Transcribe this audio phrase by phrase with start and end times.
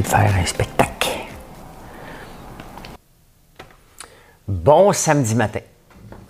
[0.00, 1.10] De faire un spectacle.
[4.48, 5.60] Bon samedi matin.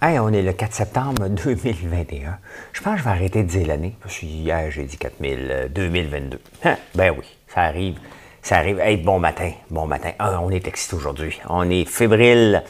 [0.00, 2.38] Hey, on est le 4 septembre 2021.
[2.72, 6.40] Je pense que je vais arrêter de dire l'année, hier j'ai dit 4000, 2022.
[6.64, 6.76] Hein?
[6.94, 7.98] Ben oui, ça arrive.
[8.42, 8.80] Ça arrive.
[8.80, 10.10] Hey, bon matin, bon matin.
[10.18, 11.40] Ah, on est excité aujourd'hui.
[11.48, 12.64] On est fébrile.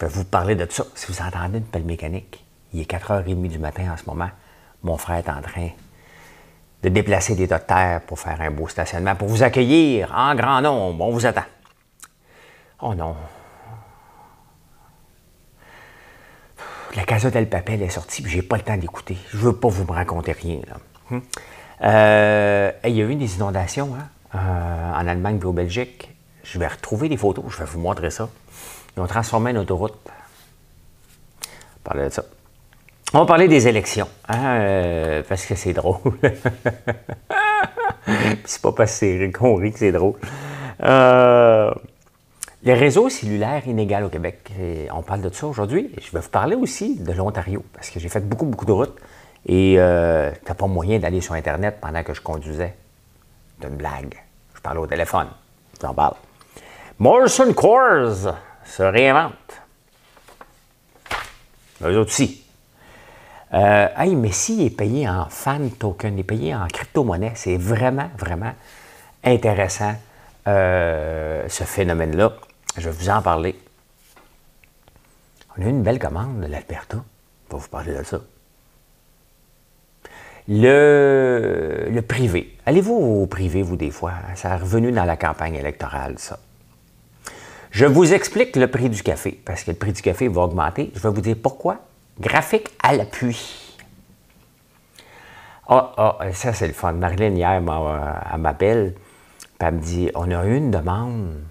[0.00, 0.84] Je vais vous parler de ça.
[0.94, 2.42] Si vous entendez une pelle mécanique,
[2.72, 4.30] il est 4h30 du matin en ce moment.
[4.82, 5.68] Mon frère est en train
[6.82, 10.34] de déplacer des tas de terre pour faire un beau stationnement, pour vous accueillir en
[10.34, 11.04] grand nombre.
[11.04, 11.44] On vous attend.
[12.80, 13.14] Oh non.
[16.96, 19.16] La Casa del Papel est sortie, puis j'ai pas le temps d'écouter.
[19.30, 20.60] Je veux pas vous me raconter rien.
[20.68, 20.76] Là.
[21.10, 21.22] Hum.
[21.82, 26.10] Euh, il y a eu des inondations hein, euh, en Allemagne et au Belgique.
[26.44, 28.28] Je vais retrouver des photos, je vais vous montrer ça.
[28.96, 29.94] Ils ont transformé une autoroute.
[31.82, 32.24] Parler de ça.
[33.14, 36.14] On va parler des élections, hein, euh, parce que c'est drôle.
[38.46, 39.04] c'est pas parce
[39.34, 40.14] qu'on rit que c'est drôle.
[40.82, 41.70] Euh,
[42.62, 44.50] les réseaux cellulaires inégaux au Québec,
[44.94, 45.92] on parle de ça aujourd'hui.
[46.00, 48.98] Je vais vous parler aussi de l'Ontario, parce que j'ai fait beaucoup, beaucoup de routes
[49.44, 52.74] et euh, t'as pas moyen d'aller sur Internet pendant que je conduisais.
[53.60, 54.14] C'est une blague.
[54.54, 55.28] Je parle au téléphone.
[55.82, 56.14] J'en parle.
[56.98, 59.32] Morrison Coors se réinvente.
[61.84, 62.41] Eux autres aussi.
[63.54, 67.56] Euh, hey, mais s'il est payé en fan token, il est payé en crypto-monnaie, c'est
[67.56, 68.52] vraiment, vraiment
[69.22, 69.94] intéressant
[70.46, 72.32] euh, ce phénomène-là.
[72.78, 73.54] Je vais vous en parler.
[75.56, 77.04] On a eu une belle commande de l'Alberta.
[77.50, 78.20] On va vous parler de ça.
[80.48, 82.56] Le, le privé.
[82.64, 84.14] Allez-vous au privé, vous, des fois?
[84.34, 86.38] Ça est revenu dans la campagne électorale, ça.
[87.70, 90.90] Je vous explique le prix du café, parce que le prix du café va augmenter.
[90.94, 91.80] Je vais vous dire pourquoi
[92.20, 93.72] Graphique à l'appui.
[95.68, 96.92] Ah, oh, oh, ça c'est le fun.
[96.92, 98.94] Marilyn, hier, elle m'appelle,
[99.38, 101.42] puis elle me dit On a eu une demande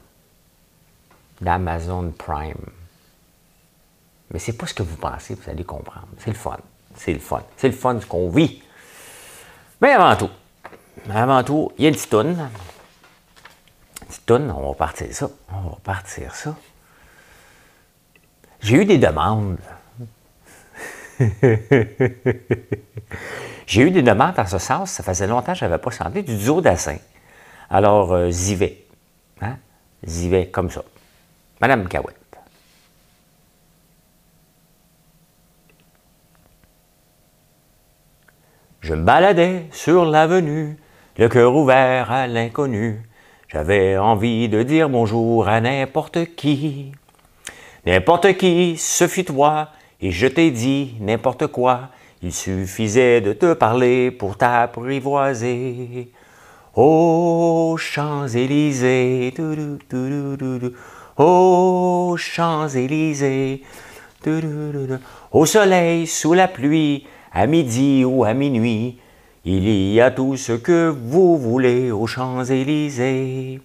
[1.42, 2.66] d'Amazon Prime.
[4.32, 6.08] Mais c'est pas ce que vous pensez, vous allez comprendre.
[6.20, 6.58] C'est le fun.
[6.96, 7.42] C'est le fun.
[7.58, 8.62] C'est le fun ce qu'on vit.
[9.82, 10.30] Mais avant tout,
[11.10, 12.38] avant tout, il y a une petite toune.
[14.02, 15.30] Une petite toune, on va partir ça.
[15.52, 16.56] On va partir ça.
[18.62, 19.58] J'ai eu des demandes
[23.68, 26.24] J'ai eu des demandes en ce sens, ça faisait longtemps que je n'avais pas senti
[26.24, 26.98] du duo d'assin.
[27.70, 28.84] Alors, euh, j'y vais.
[29.42, 29.58] Hein?
[30.04, 30.84] J'y vais comme ça.
[31.60, 32.16] Madame Cahouette.
[38.82, 40.76] Je me baladais sur l'avenue,
[41.18, 43.04] le cœur ouvert à l'inconnu.
[43.48, 46.92] J'avais envie de dire bonjour à n'importe qui.
[47.86, 49.70] N'importe qui, ce fut toi,
[50.02, 51.90] et je t'ai dit n'importe quoi,
[52.24, 56.12] il suffisait de te parler pour t'apprivoiser.
[56.76, 59.34] Aux Champs-Élysées,
[61.18, 63.64] aux Champs-Élysées,
[65.32, 68.98] au soleil, sous la pluie, à midi ou à minuit,
[69.44, 73.60] il y a tout ce que vous voulez aux Champs-Élysées.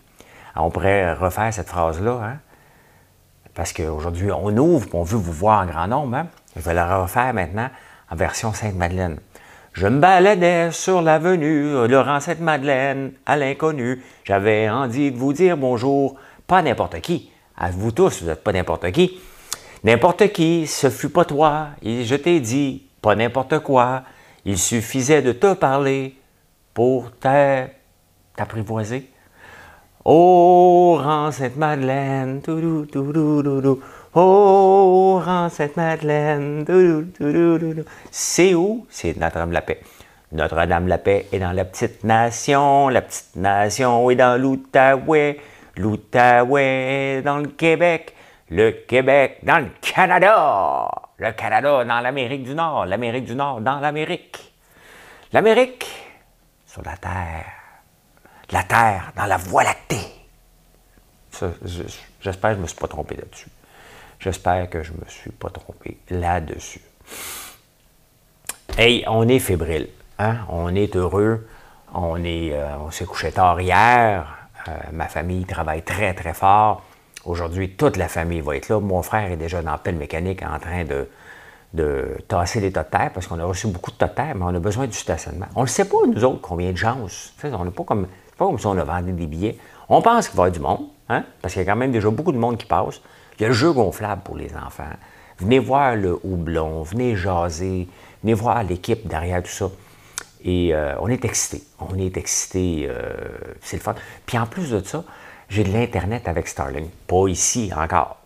[0.56, 2.38] On pourrait refaire cette phrase-là, hein?
[3.56, 6.16] Parce qu'aujourd'hui, on ouvre, on veut vous voir en grand nombre.
[6.18, 6.26] Hein.
[6.54, 7.70] Je vais la refaire maintenant
[8.10, 9.18] en version Sainte-Madeleine.
[9.72, 14.02] Je me baladais sur l'avenue Laurent Sainte-Madeleine, à l'inconnu.
[14.24, 17.30] J'avais envie de vous dire bonjour, pas n'importe qui.
[17.56, 19.18] À vous tous, vous n'êtes pas n'importe qui.
[19.84, 21.68] N'importe qui, ce fut pas toi.
[21.82, 24.02] Et je t'ai dit, pas n'importe quoi.
[24.44, 26.14] Il suffisait de te parler
[26.74, 27.10] pour
[28.36, 29.10] t'apprivoiser.
[30.08, 32.40] Oh, rang Sainte-Madeleine,
[34.14, 36.64] Oh, rang Sainte-Madeleine,
[38.12, 38.86] C'est où?
[38.88, 39.80] C'est Notre-Dame-la-Paix.
[40.30, 45.40] Notre-Dame-la-Paix est dans la petite nation, la petite nation est dans l'Outaouais,
[45.76, 48.14] l'Outaouais dans le Québec,
[48.50, 50.88] le Québec dans le Canada,
[51.18, 54.52] le Canada dans l'Amérique du Nord, l'Amérique du Nord dans l'Amérique,
[55.32, 55.84] l'Amérique
[56.64, 57.55] sur la Terre
[58.50, 60.00] la Terre dans la Voie lactée.
[62.20, 63.48] J'espère que je ne me suis pas trompé là-dessus.
[64.20, 66.80] J'espère que je ne me suis pas trompé là-dessus.
[68.78, 69.88] Hey, on est fébrile.
[70.18, 70.38] Hein?
[70.48, 71.46] On est heureux.
[71.94, 74.26] On euh, s'est couché tard hier.
[74.92, 76.82] ma famille travaille très, très fort.
[77.24, 78.80] Aujourd'hui, toute la famille va être là.
[78.80, 81.08] Mon frère est déjà dans la pelle mécanique en train de,
[81.74, 84.34] de tasser les tas de terre parce qu'on a reçu beaucoup de tas de terre,
[84.34, 85.46] mais on a besoin du stationnement.
[85.54, 86.98] On ne sait pas, nous autres, combien de gens.
[87.44, 88.06] On n'est pas comme,
[88.36, 89.58] pas comme si on a vendu des billets.
[89.88, 91.92] On pense qu'il va y avoir du monde, hein, parce qu'il y a quand même
[91.92, 93.00] déjà beaucoup de monde qui passe.
[93.38, 94.84] Il y a le jeu gonflable pour les enfants.
[95.38, 97.88] Venez voir le houblon, venez jaser,
[98.22, 99.70] venez voir l'équipe derrière tout ça.
[100.42, 101.62] Et euh, on est excité.
[101.80, 102.86] On est excité.
[102.88, 103.14] Euh,
[103.60, 103.94] c'est le fun.
[104.24, 105.04] Puis en plus de ça,
[105.48, 106.90] j'ai de l'Internet avec Starlink.
[107.06, 108.16] Pas ici encore.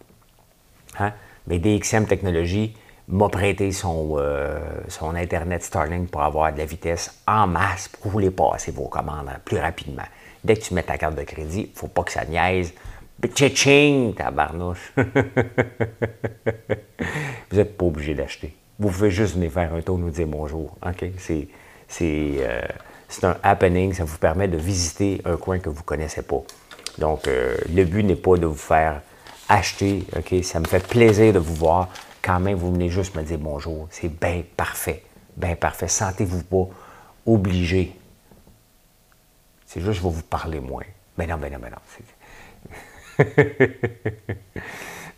[0.98, 1.12] Hein?
[1.46, 2.76] Mais DXM Technologies
[3.10, 8.10] m'a prêté son, euh, son Internet Starlink pour avoir de la vitesse en masse pour
[8.12, 10.04] vous les passer vos commandes plus rapidement.
[10.44, 12.72] Dès que tu mets ta carte de crédit, il ne faut pas que ça niaise.
[13.34, 14.92] Tching, tabarnouche.
[14.96, 15.02] vous
[17.52, 18.56] n'êtes pas obligé d'acheter.
[18.78, 20.74] Vous pouvez juste venir faire un tour, nous dire bonjour.
[20.86, 21.04] OK?
[21.18, 21.48] C'est,
[22.00, 22.62] euh,
[23.08, 23.92] c'est, un happening.
[23.92, 26.40] Ça vous permet de visiter un coin que vous ne connaissez pas.
[26.96, 29.02] Donc, euh, le but n'est pas de vous faire
[29.50, 30.06] acheter.
[30.42, 31.88] Ça me fait plaisir de vous voir.
[32.22, 33.88] Quand même, vous venez juste me dire bonjour.
[33.90, 35.04] C'est bien parfait.
[35.36, 35.88] Bien parfait.
[35.88, 36.68] Sentez-vous pas
[37.26, 37.96] obligé.
[39.66, 40.84] C'est juste, je vais vous parler moins.
[41.16, 41.78] Mais ben non, ben non, ben non.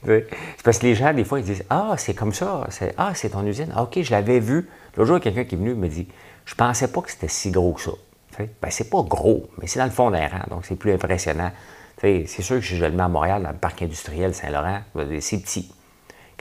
[0.04, 2.66] c'est parce que les gens, des fois, ils disent Ah, c'est comme ça.
[2.96, 3.72] Ah, c'est ton usine.
[3.74, 4.68] Ah, OK, je l'avais vu.
[4.96, 6.08] L'autre jour, quelqu'un qui est venu me dit
[6.44, 7.92] Je pensais pas que c'était si gros que ça.
[8.38, 11.52] Ben, c'est pas gros, mais c'est dans le fond d'un rang, donc c'est plus impressionnant.
[12.00, 14.80] C'est sûr que je le mets à Montréal, dans le parc industriel Saint-Laurent,
[15.20, 15.72] c'est petit.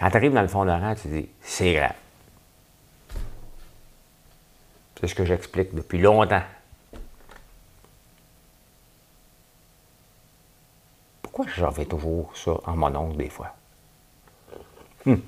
[0.02, 1.94] Quand tu arrives dans le fond d'un rang, tu dis C'est grand.
[5.00, 6.42] C'est ce que j'explique depuis longtemps.
[11.22, 13.54] Pourquoi j'en fais toujours ça en mon oncle des fois?
[15.06, 15.22] Hum.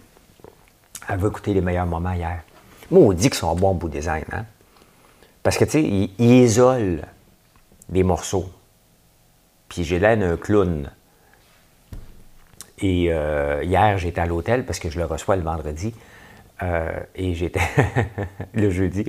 [1.08, 2.42] Elle veut écouter les meilleurs moments hier.
[2.90, 4.46] Moi, on dit qu'ils sont bons bout design, hein?
[5.44, 7.02] Parce que, tu sais, ils, isolent
[7.90, 8.50] des morceaux.
[9.70, 10.90] Puis j'ai l'air d'un clown.
[12.80, 15.94] Et euh, hier, j'étais à l'hôtel parce que je le reçois le vendredi.
[16.62, 17.62] Euh, et j'étais
[18.54, 19.06] le jeudi.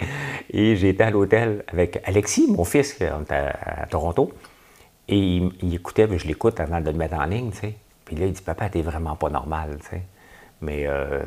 [0.51, 4.33] Et j'étais à l'hôtel avec Alexis, mon fils, qui est à Toronto.
[5.09, 7.75] Et il, écoutait, je l'écoute avant de le mettre en ligne, tu sais.
[8.05, 10.03] Puis là, il dit Papa, t'es vraiment pas normal, tu sais.
[10.61, 11.23] Mais euh,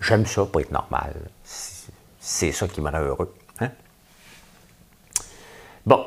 [0.00, 1.14] j'aime ça, pas être normal.
[1.44, 3.32] C'est ça qui me rend heureux.
[3.60, 3.70] Hein?
[5.84, 6.04] Bon.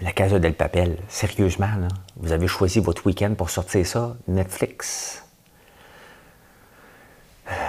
[0.00, 5.24] La Casa del Papel, sérieusement, là, vous avez choisi votre week-end pour sortir ça, Netflix.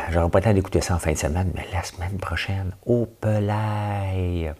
[0.10, 3.06] J'aurais pas le temps d'écouter ça en fin de semaine, mais la semaine prochaine, au
[3.06, 4.54] Pelay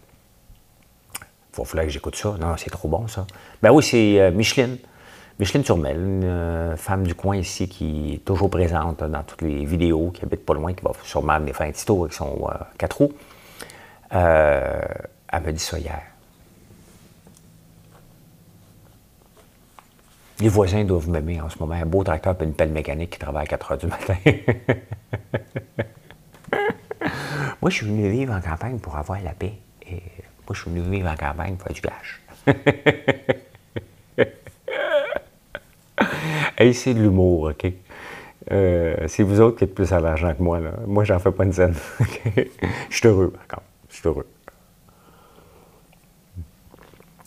[1.56, 2.36] il va falloir que j'écoute ça.
[2.38, 3.26] Non, c'est trop bon, ça.
[3.62, 4.76] Ben oui, c'est euh, Micheline.
[5.38, 9.64] Micheline Turmel, une euh, femme du coin ici qui est toujours présente dans toutes les
[9.64, 12.48] vidéos, qui habite pas loin, qui va sûrement venir faire un petit tour avec son
[12.48, 13.12] euh, quatre roues.
[14.10, 16.02] elle m'a dit ça hier.
[20.38, 21.74] Les voisins doivent m'aimer en ce moment.
[21.74, 24.16] Un beau tracteur et une pelle mécanique qui travaille à 4 heures du matin.
[27.62, 29.54] Moi, je suis venu vivre en campagne pour avoir la paix.
[29.90, 30.02] Et
[30.46, 32.20] moi, je suis venu vivre en campagne pour faire du cash.
[36.58, 37.72] hey, c'est de l'humour, OK?
[38.52, 40.60] Euh, c'est vous autres qui êtes plus à l'argent que moi.
[40.60, 40.72] Là.
[40.86, 41.74] Moi, j'en fais pas une scène.
[42.36, 44.26] je suis heureux, par Je suis heureux.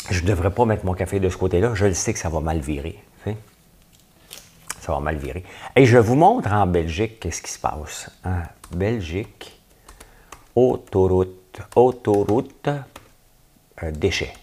[0.10, 1.75] Je ne devrais pas mettre mon café de ce côté-là.
[1.75, 3.04] Je le sais que ça va mal virer.
[4.80, 5.44] Ça va mal virer.
[5.75, 8.10] Et je vous montre en Belgique qu'est-ce qui se passe.
[8.24, 9.62] En Belgique,
[10.56, 12.70] autoroute, autoroute,
[13.94, 14.34] déchets.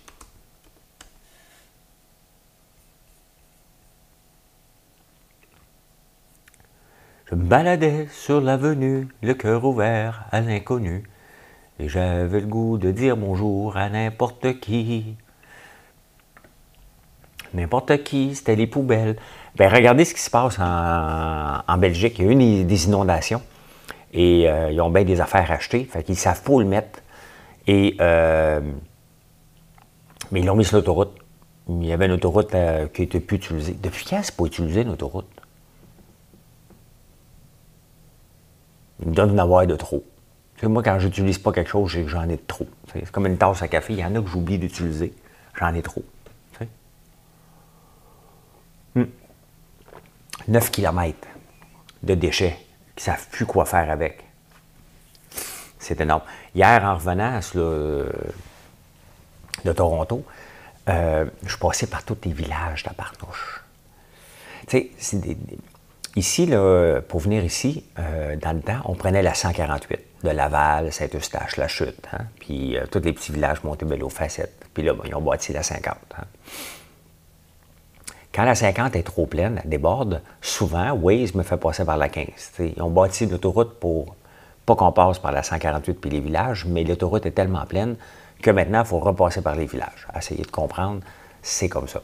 [7.28, 11.02] Je me baladais sur l'avenue, le cœur ouvert à l'inconnu,
[11.80, 15.16] et j'avais le goût de dire bonjour à n'importe qui.
[17.54, 19.16] N'importe qui, c'était les poubelles.
[19.56, 22.18] Ben, regardez ce qui se passe en, Belgique.
[22.18, 23.42] Il y a eu des, inondations
[24.12, 27.00] et euh, ils ont bien des affaires achetées, fait qu'ils savent pas où le mettre.
[27.66, 28.60] Et euh,
[30.30, 31.12] mais ils l'ont mis sur l'autoroute.
[31.68, 33.76] Il y avait une autoroute euh, qui n'était plus utilisée.
[33.80, 35.26] Depuis quand c'est pas utilisé une autoroute?
[39.00, 40.04] Il me donne d'en avoir de trop.
[40.62, 42.66] moi, quand j'utilise pas quelque chose, j'en ai de trop.
[42.92, 43.92] C'est comme une tasse à café.
[43.92, 45.12] Il y en a que j'oublie d'utiliser.
[45.58, 46.04] J'en ai trop.
[50.48, 51.18] 9 km
[52.02, 52.56] de déchets
[52.94, 54.22] qui ne savent plus quoi faire avec.
[55.78, 56.22] C'est énorme.
[56.54, 58.10] Hier, en revenant le,
[59.64, 60.24] de Toronto,
[60.88, 62.90] euh, je passais par tous les villages de
[64.66, 65.20] Tu sais,
[66.16, 70.00] ici, là, pour venir ici, euh, dans le temps, on prenait la 148.
[70.24, 72.24] de Laval, Saint-Eustache, La Chute, hein.
[72.40, 74.66] puis tous les petits villages Montebello, Facette.
[74.74, 75.94] Puis là, ben, ils ont bâti la 50.
[76.18, 76.24] Hein.
[78.36, 82.10] Quand la 50 est trop pleine, elle déborde, souvent, Waze me fait passer par la
[82.10, 82.26] 15.
[82.58, 84.14] ils ont bâti l'autoroute pour
[84.66, 87.96] pas qu'on passe par la 148 puis les villages, mais l'autoroute est tellement pleine
[88.42, 90.06] que maintenant, il faut repasser par les villages.
[90.14, 91.00] Essayer de comprendre,
[91.40, 92.00] c'est comme ça.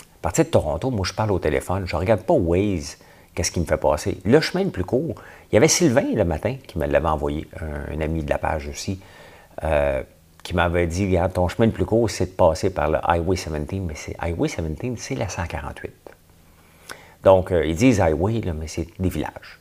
[0.00, 2.98] À partir de Toronto, moi, je parle au téléphone, je ne regarde pas Waze,
[3.34, 4.18] qu'est-ce qui me fait passer.
[4.26, 5.14] Le chemin le plus court,
[5.50, 7.48] il y avait Sylvain le matin qui me l'avait envoyé,
[7.90, 9.00] un, ami de la page aussi,
[9.64, 10.02] euh,
[10.46, 13.34] qui m'avait dit Regarde, ton chemin le plus court, c'est de passer par le Highway
[13.34, 15.92] 17, mais c'est Highway 17, c'est la 148.
[17.24, 19.58] Donc, euh, ils disent Highway, là, mais c'est des villages.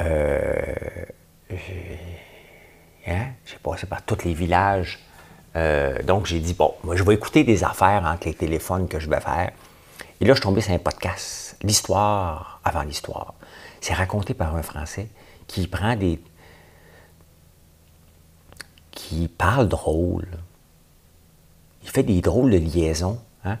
[0.00, 0.74] Euh,
[3.06, 4.98] hein, j'ai passé par tous les villages.
[5.54, 8.98] Euh, donc, j'ai dit, bon, moi, je vais écouter des affaires entre les téléphones que
[8.98, 9.50] je vais faire.
[10.22, 13.34] Et là, je suis tombé sur un podcast, L'histoire avant l'histoire.
[13.82, 15.08] C'est raconté par un Français
[15.46, 16.18] qui prend des.
[18.98, 20.26] Qui parle drôle.
[21.84, 23.20] Il fait des drôles de liaisons.
[23.44, 23.56] Hein.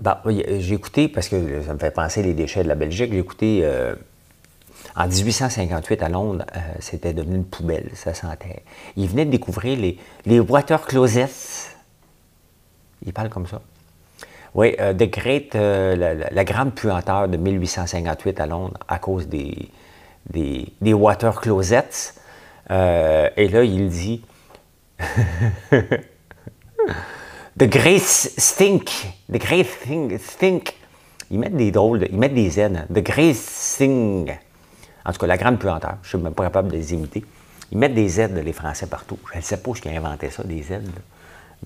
[0.00, 0.18] Ben,
[0.58, 3.60] j'ai écouté, parce que ça me fait penser les déchets de la Belgique, j'ai écouté.
[3.64, 3.96] Euh,
[4.94, 8.62] en 1858, à Londres, euh, c'était devenu une poubelle, ça sentait.
[8.96, 11.74] Il venait de découvrir les, les water closets.
[13.04, 13.60] Il parle comme ça.
[14.54, 19.68] Oui, euh, Great, la, grande puanteur de 1858 à Londres à cause des,
[20.30, 22.14] des, water closets.
[22.70, 24.22] et là, il dit
[27.56, 28.90] The Great Stink.
[29.32, 29.66] The Great
[30.20, 30.74] Stink.
[31.30, 32.86] Ils mettent des drôles, ils mettent des Z.
[32.92, 34.30] The Great Stink.
[35.04, 37.24] En tout cas, la grande puanteur, je ne suis même pas capable de les imiter.
[37.70, 39.18] Ils mettent des Z, les Français, partout.
[39.32, 40.80] Je ne sais pas qui a inventé ça, des Z.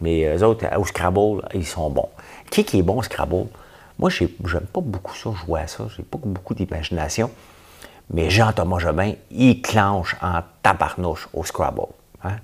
[0.00, 2.08] Mais eux autres, au Scrabble, ils sont bons.
[2.50, 3.46] Qui, qui est bon au Scrabble?
[3.98, 5.86] Moi, je n'aime pas beaucoup ça, jouer à ça.
[5.96, 7.30] J'ai pas beaucoup d'imagination.
[8.10, 11.88] Mais Jean-Thomas Jobin, il clenche en tabarnouche au Scrabble.
[12.22, 12.36] Hein?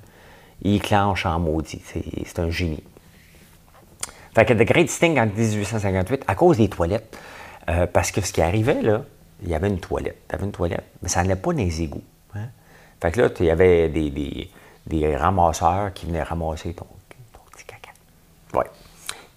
[0.62, 1.82] Il clenche en maudit.
[2.24, 2.82] C'est un génie.
[4.34, 7.16] Fait que The Great Sting en 1858, à cause des toilettes,
[7.68, 9.04] euh, parce que ce qui arrivait, là,
[9.42, 10.18] il y avait une toilette.
[10.28, 12.02] Tu avais une toilette, mais ça n'allait pas dans les égouts.
[12.34, 12.48] Hein.
[13.00, 16.86] Fait que là, il y avait des, ramasseurs qui venaient ramasser ton,
[17.52, 17.90] petit caca.
[18.54, 18.66] Ouais.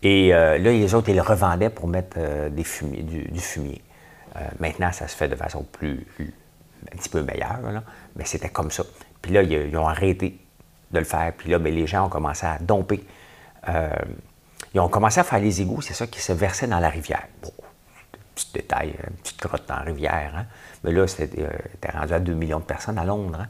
[0.01, 3.81] Et euh, là, les autres, ils le revendaient pour mettre euh, du, fumier.
[4.59, 7.59] Maintenant, ça se fait de façon plus, un petit peu meilleure,
[8.15, 8.83] mais c'était comme ça.
[9.21, 10.39] Puis là, ils, ont arrêté
[10.91, 11.33] de le faire.
[11.37, 13.03] Puis là, ben, les gens ont commencé à domper.
[14.73, 17.27] ils ont commencé à faire les égouts, c'est ça, qui se versaient dans la rivière.
[17.41, 17.51] Bon,
[18.37, 20.33] petit détail, une petite grotte dans la rivière.
[20.35, 20.45] Hein.
[20.83, 21.49] Mais là, c'était euh,
[21.91, 23.47] rendu à 2 millions de personnes à Londres hein,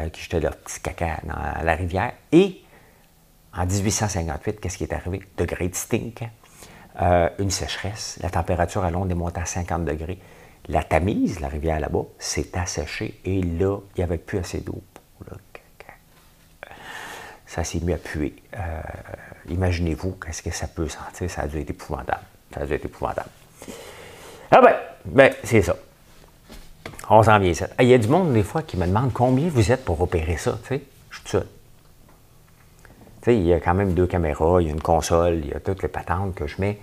[0.00, 2.12] euh, qui jetaient leur petit caca dans la rivière.
[2.30, 2.62] Et
[3.54, 5.22] en 1858, qu'est-ce qui est arrivé?
[5.36, 6.22] De Great Stink,
[7.00, 8.18] euh, une sécheresse.
[8.22, 10.18] La température à Londres est montée à 50 degrés.
[10.68, 14.80] La Tamise, la rivière là-bas, s'est asséchée et là, il n'y avait plus assez d'eau
[14.94, 15.02] pour.
[17.52, 18.34] Ça s'est mis à puer.
[19.50, 21.30] Imaginez-vous qu'est-ce que ça peut sentir.
[21.30, 22.22] Ça a dû être épouvantable.
[22.54, 23.28] Ça a dû être épouvantable.
[24.50, 25.76] Ah ben, ben c'est ça.
[27.10, 27.68] On s'en vient ça.
[27.78, 30.38] Il y a du monde, des fois, qui me demande combien vous êtes pour opérer
[30.38, 30.58] ça.
[30.70, 31.46] Je suis tout seul.
[33.26, 35.60] Il y a quand même deux caméras, il y a une console, il y a
[35.60, 36.78] toutes les patentes que je mets.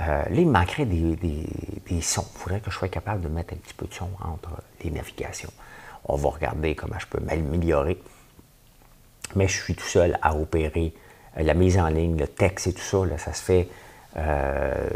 [0.00, 2.26] Euh, là, il manquerait des, des, sons.
[2.34, 4.50] Il faudrait que je sois capable de mettre un petit peu de son entre
[4.82, 5.52] les navigations.
[6.06, 8.02] On va regarder comment je peux m'améliorer.
[9.36, 10.94] Mais je suis tout seul à opérer
[11.38, 13.04] euh, la mise en ligne, le texte et tout ça.
[13.04, 13.68] Là, ça se fait,
[14.16, 14.88] euh,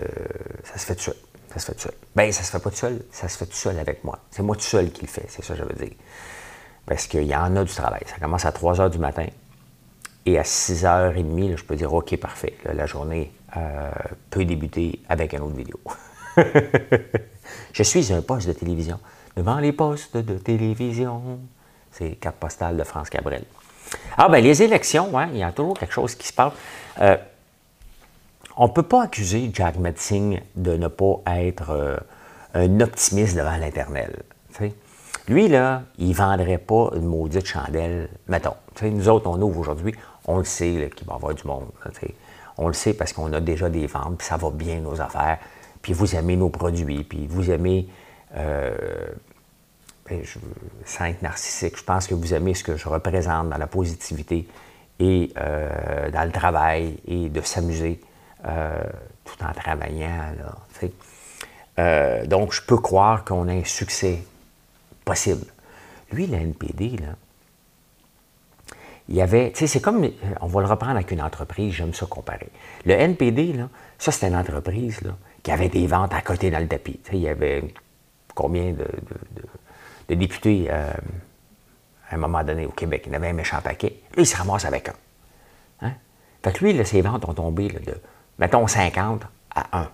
[0.64, 1.16] ça se fait tout seul.
[1.52, 1.94] Ça se fait tout seul.
[2.16, 4.18] Bien, ça se fait pas tout seul, ça se fait tout seul avec moi.
[4.30, 5.96] C'est moi tout seul qui le fais, c'est ça que je veux dire.
[6.86, 8.02] Parce qu'il y en a du travail.
[8.06, 9.26] Ça commence à 3 h du matin
[10.24, 12.54] et à 6h30, je peux dire OK, parfait.
[12.64, 13.90] la journée euh,
[14.30, 15.78] peut débuter avec une autre vidéo.
[17.72, 18.98] je suis un poste de télévision.
[19.36, 21.40] Devant les postes de télévision.
[21.90, 23.44] C'est carte postale de France Cabrel.
[24.16, 26.52] Ah, ben les élections, hein, il y a toujours quelque chose qui se passe.
[27.00, 27.16] Euh,
[28.56, 31.96] on ne peut pas accuser Jack Metzing de ne pas être euh,
[32.54, 34.22] un optimiste devant l'internel.
[35.28, 38.54] Lui, là, il ne vendrait pas une maudite chandelle, mettons.
[38.82, 39.94] nous autres, on ouvre aujourd'hui,
[40.26, 41.66] on le sait qu'il va y avoir du monde.
[42.58, 45.38] on le sait parce qu'on a déjà des ventes, puis ça va bien nos affaires,
[45.80, 47.88] puis vous aimez nos produits, puis vous aimez,
[48.37, 48.75] euh,
[50.14, 50.25] ben,
[50.85, 54.47] sans être narcissique, je pense que vous aimez ce que je représente dans la positivité
[54.99, 58.00] et euh, dans le travail et de s'amuser.
[58.45, 58.83] Euh,
[59.25, 60.35] tout en travaillant.
[61.78, 64.25] Euh, donc, je peux croire qu'on a un succès
[65.04, 65.47] possible.
[66.11, 67.14] Lui, le NPD, là,
[69.09, 70.09] il y avait, c'est comme,
[70.40, 72.49] on va le reprendre avec une entreprise, j'aime ça comparer.
[72.85, 75.00] Le NPD, là, ça, c'était une entreprise
[75.42, 77.00] qui avait des ventes à côté dans le tapis.
[77.12, 77.64] Il y avait
[78.35, 78.87] combien de
[80.09, 80.92] députés euh,
[82.11, 83.04] à un moment donné au Québec.
[83.06, 83.97] Il avait un méchant paquet.
[84.14, 84.94] Là, il se ramasse avec un.
[85.82, 85.92] Hein?
[86.42, 87.94] Fait que lui, ses ventes ont tombé de,
[88.38, 89.23] mettons, 50
[89.54, 89.88] à 1.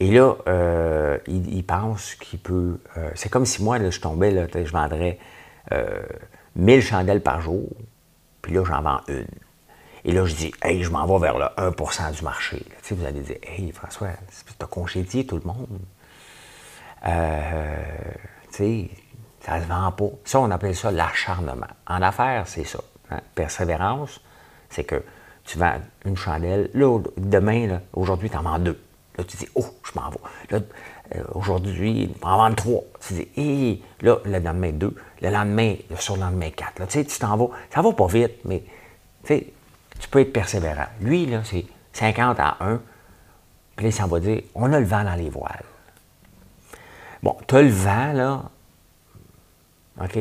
[0.00, 2.78] Et là, euh, il, pense qu'il peut.
[2.96, 5.18] Euh, c'est comme si moi, je tombais, je vendrais
[6.56, 7.68] 1000 chandelles par jour,
[8.42, 9.26] puis là, j'en vends une.
[10.04, 12.64] Et là, je dis, hey, je m'en vais vers le 1% du marché.
[12.90, 14.08] vous allez dire, hey, François,
[14.46, 15.78] tu as congédié tout le monde.
[17.06, 17.82] Euh,
[18.52, 18.90] tu
[19.40, 20.10] ça se vend pas.
[20.24, 21.66] Ça, on appelle ça l'acharnement.
[21.88, 22.78] En affaires, c'est ça.
[23.10, 23.18] Hein.
[23.34, 24.20] Persévérance,
[24.70, 25.02] c'est que
[25.44, 26.70] tu vends une chandelle.
[26.74, 28.80] Là, demain, aujourd'hui, tu en vends deux.
[29.18, 30.18] Là, tu dis, oh, je m'en vais.
[30.50, 30.60] Là,
[31.16, 32.82] euh, aujourd'hui, on en vendre trois.
[33.00, 34.94] Tu dis, hé, là, le lendemain, deux.
[35.20, 36.78] Le lendemain, le surlendemain, quatre.
[36.78, 37.48] Là, tu sais, tu t'en vas.
[37.74, 38.62] Ça va pas vite, mais,
[39.26, 40.86] tu peux être persévérant.
[41.00, 42.80] Lui, là, c'est 50 à 1.
[43.76, 45.64] Puis là, ça va dire, on a le vent dans les voiles.
[47.22, 48.42] Bon, tu as le vent, là.
[50.00, 50.18] OK?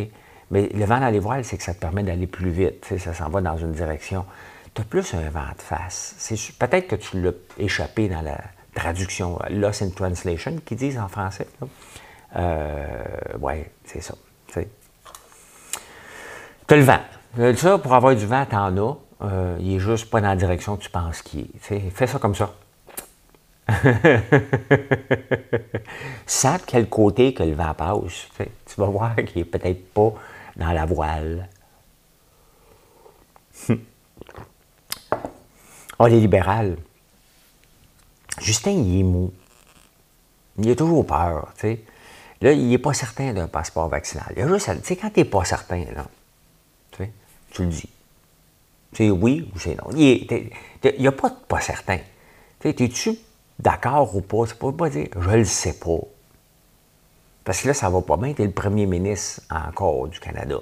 [0.52, 2.94] Mais le vent dans les voiles, c'est que ça te permet d'aller plus vite.
[2.98, 4.26] Ça s'en va dans une direction.
[4.74, 6.16] Tu as plus un vent de face.
[6.60, 8.38] Peut-être que tu l'as échappé dans la
[8.76, 11.48] traduction Lost in Translation, qu'ils disent en français.
[12.36, 13.04] Euh,
[13.40, 14.14] oui, c'est ça.
[14.48, 14.60] Tu
[16.70, 17.00] as le vent.
[17.40, 18.98] Euh, ça, pour avoir du vent, tu en as.
[19.24, 21.90] Euh, il est juste pas dans la direction que tu penses qu'il est.
[21.92, 22.54] Fais ça comme ça.
[26.26, 28.28] Sape quel côté que le vent passe.
[28.38, 30.14] Tu vas voir qu'il n'est peut-être pas
[30.56, 31.50] dans la voile.
[36.00, 36.78] oh, les libérales.
[38.40, 39.32] Justin, il est mou.
[40.58, 41.80] Il a toujours peur, tu
[42.42, 44.34] Là, il n'est pas certain d'un passeport vaccinal.
[44.36, 46.08] Il a juste, tu sais, quand tu n'es pas certain, là,
[46.92, 47.04] tu,
[47.52, 47.90] tu le dis.
[48.94, 49.96] C'est oui ou c'est non.
[49.96, 50.28] Il
[51.00, 52.00] n'y a pas de pas certain.
[52.64, 53.16] Es-tu
[53.62, 54.46] d'accord ou pas?
[54.48, 56.00] Tu peux pas dire je le sais pas.
[57.44, 58.34] Parce que là, ça va pas bien.
[58.34, 60.58] Tu es le premier ministre encore du Canada.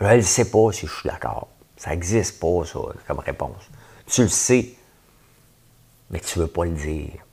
[0.00, 1.48] Je ne sais pas si je suis d'accord.
[1.76, 3.62] Ça n'existe pas, ça, comme réponse.
[4.06, 4.74] Tu le sais,
[6.10, 7.24] mais tu ne veux pas le dire.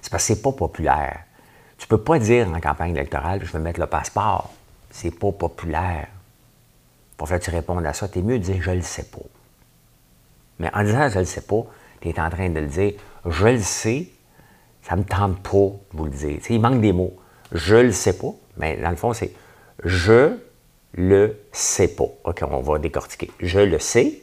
[0.00, 1.24] C'est parce que c'est pas populaire.
[1.78, 4.50] Tu ne peux pas dire en campagne électorale, je vais mettre le passeport.
[4.90, 6.08] C'est pas populaire.
[7.16, 9.04] Pour faire que tu répondes à ça, tu es mieux de dire je le sais
[9.04, 9.18] pas.
[10.58, 11.64] Mais en disant je le sais pas,
[12.00, 12.92] tu es en train de le dire
[13.28, 14.08] je le sais,
[14.82, 16.38] ça ne me tente pas de vous le dire.
[16.48, 17.16] il manque des mots.
[17.52, 19.32] Je le sais pas, mais dans le fond, c'est
[19.84, 20.36] je
[20.94, 22.08] le sais pas.
[22.24, 23.30] OK, on va décortiquer.
[23.40, 24.20] Je le sais.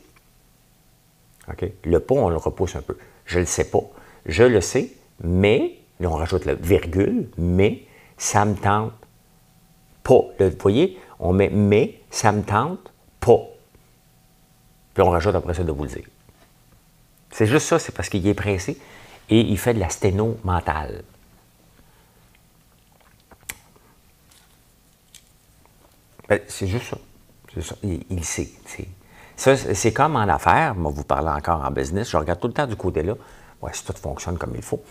[1.49, 2.97] OK, le pas, on le repousse un peu.
[3.25, 3.83] Je le sais pas.
[4.25, 7.83] Je le sais, mais, on rajoute le virgule, mais
[8.17, 8.93] ça me tente
[10.03, 10.21] pas.
[10.39, 13.41] vous voyez, on met mais, ça me tente pas.
[14.93, 16.05] Puis on rajoute après ça de vous le dire.
[17.33, 18.77] C'est juste ça, c'est parce qu'il est pressé
[19.27, 21.03] et il fait de la sténo mentale.
[26.29, 26.97] Ben, c'est juste ça.
[27.61, 27.75] ça.
[27.83, 28.51] Il, sait.
[29.35, 32.67] c'est comme en affaires, moi vous parlez encore en business, je regarde tout le temps
[32.67, 33.15] du côté là.
[33.61, 34.83] Ouais, si tout fonctionne comme il faut.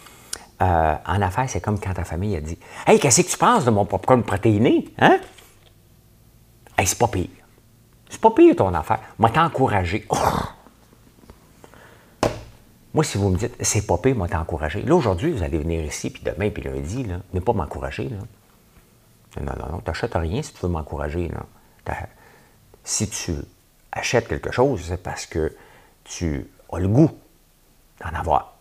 [0.60, 3.64] Euh, en affaires, c'est comme quand ta famille a dit Hey, qu'est-ce que tu penses
[3.64, 4.92] de mon popcorn protéiné?
[4.98, 5.20] Hein?
[6.76, 7.28] Hey, c'est pas pire.
[8.10, 9.00] C'est pas pire ton affaire.
[9.18, 10.06] Moi, t'encourager.
[10.08, 10.16] Oh!
[12.94, 14.82] Moi, si vous me dites, c'est pas pire, moi, t'encourager.
[14.82, 18.08] Là, aujourd'hui, vous allez venir ici, puis demain, puis lundi, là, mais pas m'encourager.
[18.08, 18.18] Là.
[19.40, 21.30] Non, non, non, t'achètes rien si tu veux m'encourager.
[22.84, 23.34] Si tu
[23.92, 25.56] achètes quelque chose, c'est parce que
[26.04, 27.10] tu as le goût
[28.00, 28.56] d'en avoir.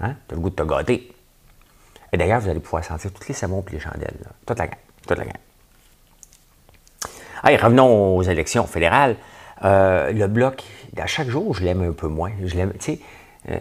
[0.00, 0.14] Hein?
[0.28, 1.12] Tu as le goût de te gâter.
[2.12, 4.18] Et d'ailleurs, vous allez pouvoir sentir tous les savons et les chandelles.
[4.46, 4.78] Toute la gamme.
[5.06, 5.36] Toute la gamme
[7.54, 9.16] revenons aux élections fédérales.
[9.64, 10.64] Euh, le bloc,
[10.96, 12.32] à chaque jour, je l'aime un peu moins.
[12.44, 12.72] Je l'aime,
[13.48, 13.58] euh,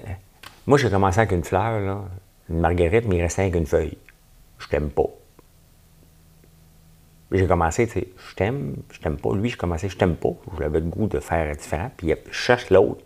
[0.68, 2.06] moi, j'ai commencé avec une fleur,
[2.50, 3.98] une marguerite, mais il restait avec une feuille.
[4.58, 5.10] Je t'aime pas.
[7.32, 9.34] J'ai commencé, tu sais, je t'aime, je t'aime pas.
[9.36, 10.30] Lui, je commençais, je t'aime pas.
[10.60, 11.92] J'avais le goût de faire différent.
[11.98, 13.02] Puis je cherche l'autre,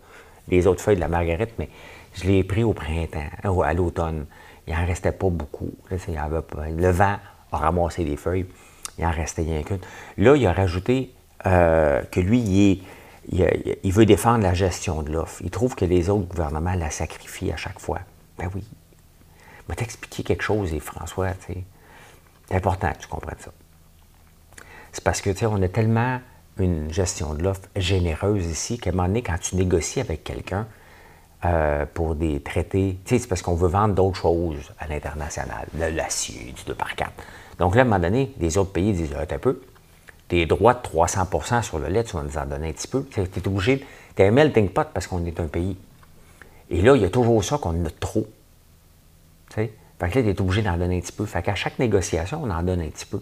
[0.48, 1.68] les autres feuilles de la marguerite, mais
[2.14, 4.26] je l'ai pris au printemps, à l'automne.
[4.66, 5.72] Il n'en restait pas beaucoup.
[5.90, 7.16] le vent
[7.52, 8.46] a ramassé des feuilles.
[8.98, 9.80] Il en restait rien qu'une.
[10.18, 11.12] Là, il a rajouté
[11.46, 12.82] euh, que lui, il,
[13.84, 15.40] veut défendre la gestion de l'offre.
[15.42, 18.00] Il trouve que les autres gouvernements la sacrifient à chaque fois.
[18.38, 18.64] Ben oui.
[19.62, 21.62] Je vais t'expliquer quelque chose, et François, c'est
[22.54, 23.52] important que tu comprennes ça.
[24.92, 26.20] C'est parce que, tu sais, on a tellement
[26.58, 30.66] une gestion de l'offre généreuse ici qu'à un moment donné, quand tu négocies avec quelqu'un
[31.44, 35.68] euh, pour des traités, tu sais, c'est parce qu'on veut vendre d'autres choses à l'international,
[35.78, 37.12] l'acier, du 2 par 4
[37.60, 39.60] donc là, à un moment donné, les autres pays disent un peu,
[40.30, 43.04] tes droits de 300% sur le lait, tu vas nous en donner un petit peu.
[43.10, 43.84] Tu es obligé,
[44.16, 45.76] tu un melting pot parce qu'on est un pays.
[46.70, 48.26] Et là, il y a toujours ça qu'on a trop.
[49.50, 51.26] Fait que là, tu es obligé d'en donner un petit peu.
[51.26, 53.20] Fait qu'à chaque négociation, on en donne un petit peu.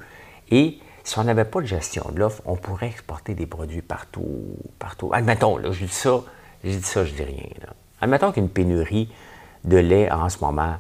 [0.51, 4.45] Et si on n'avait pas de gestion de l'offre, on pourrait exporter des produits partout,
[4.79, 5.11] partout.
[5.15, 6.21] Admettons, là, je dis ça,
[6.63, 7.45] je dis ça, je dis rien.
[8.03, 9.11] Admettons qu'il y a une pénurie
[9.65, 10.77] de lait en ce moment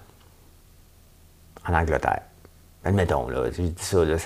[1.66, 2.22] en Angleterre.
[2.84, 4.16] Admettons, là, je dis ça, là,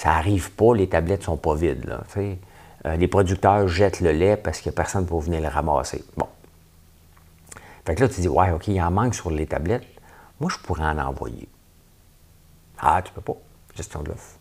[0.00, 1.98] ça n'arrive pas, les tablettes ne sont pas vides.
[2.16, 6.02] Euh, les producteurs jettent le lait parce qu'il n'y a personne pour venir le ramasser.
[6.16, 6.26] Bon.
[7.84, 9.84] Fait que là, tu dis, ouais, OK, il en manque sur les tablettes.
[10.40, 11.46] Moi, je pourrais en envoyer.
[12.78, 13.36] Ah, tu peux pas.
[13.76, 14.36] Gestion de l'offre.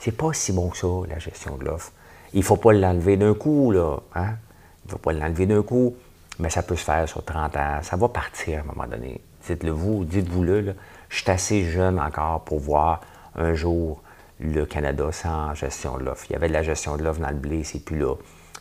[0.00, 1.92] C'est pas si bon que ça, la gestion de l'offre.
[2.32, 3.98] Il ne faut pas l'enlever d'un coup, là.
[4.16, 4.34] Hein?
[4.84, 5.94] Il ne faut pas l'enlever d'un coup,
[6.40, 7.78] mais ça peut se faire sur 30 ans.
[7.82, 9.20] Ça va partir à un moment donné.
[9.46, 10.74] Dites-le vous, dites-vous-le.
[11.08, 13.00] Je suis assez jeune encore pour voir
[13.36, 14.02] un jour
[14.40, 16.24] le Canada sans gestion de l'offre.
[16.30, 18.14] Il y avait de la gestion de l'offre dans le blé, c'est plus là.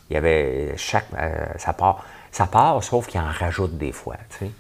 [0.10, 1.08] Il y avait chaque.
[1.18, 2.06] Euh, ça part.
[2.32, 4.18] Ça part, sauf qu'il en rajoute des fois.
[4.38, 4.52] Tu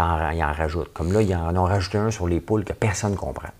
[0.00, 0.92] en, il en rajoute.
[0.92, 3.50] Comme là, ils en ont rajouté un sur les poules que personne ne comprend.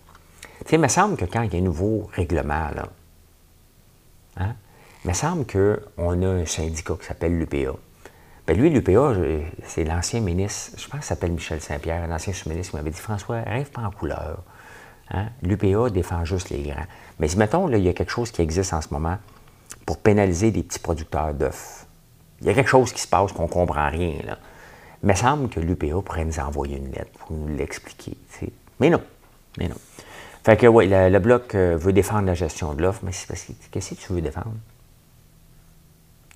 [0.60, 2.88] Tu sais, il me semble que quand il y a un nouveau règlement, là,
[4.38, 4.54] hein,
[5.04, 7.72] il me semble qu'on a un syndicat qui s'appelle l'UPA.
[8.46, 9.14] Ben lui, l'UPA,
[9.64, 13.42] c'est l'ancien ministre, je pense qu'il s'appelle Michel Saint-Pierre, l'ancien sous-ministre, qui m'avait dit François,
[13.42, 14.42] rêve pas en couleur.
[15.10, 15.26] Hein?
[15.42, 16.86] L'UPA défend juste les grands.
[17.18, 19.18] Mais si, mettons, il y a quelque chose qui existe en ce moment
[19.86, 21.86] pour pénaliser les petits producteurs d'œufs.
[22.40, 24.14] Il y a quelque chose qui se passe qu'on ne comprend rien.
[24.24, 24.38] Là.
[25.02, 28.16] Il me semble que l'UPA pourrait nous envoyer une lettre pour nous l'expliquer.
[28.80, 29.02] Mais non.
[29.58, 29.76] Mais non.
[30.44, 33.44] Fait que oui, le, Bloc euh, veut défendre la gestion de l'offre, mais c'est parce
[33.44, 34.54] que qu'est-ce que tu veux défendre?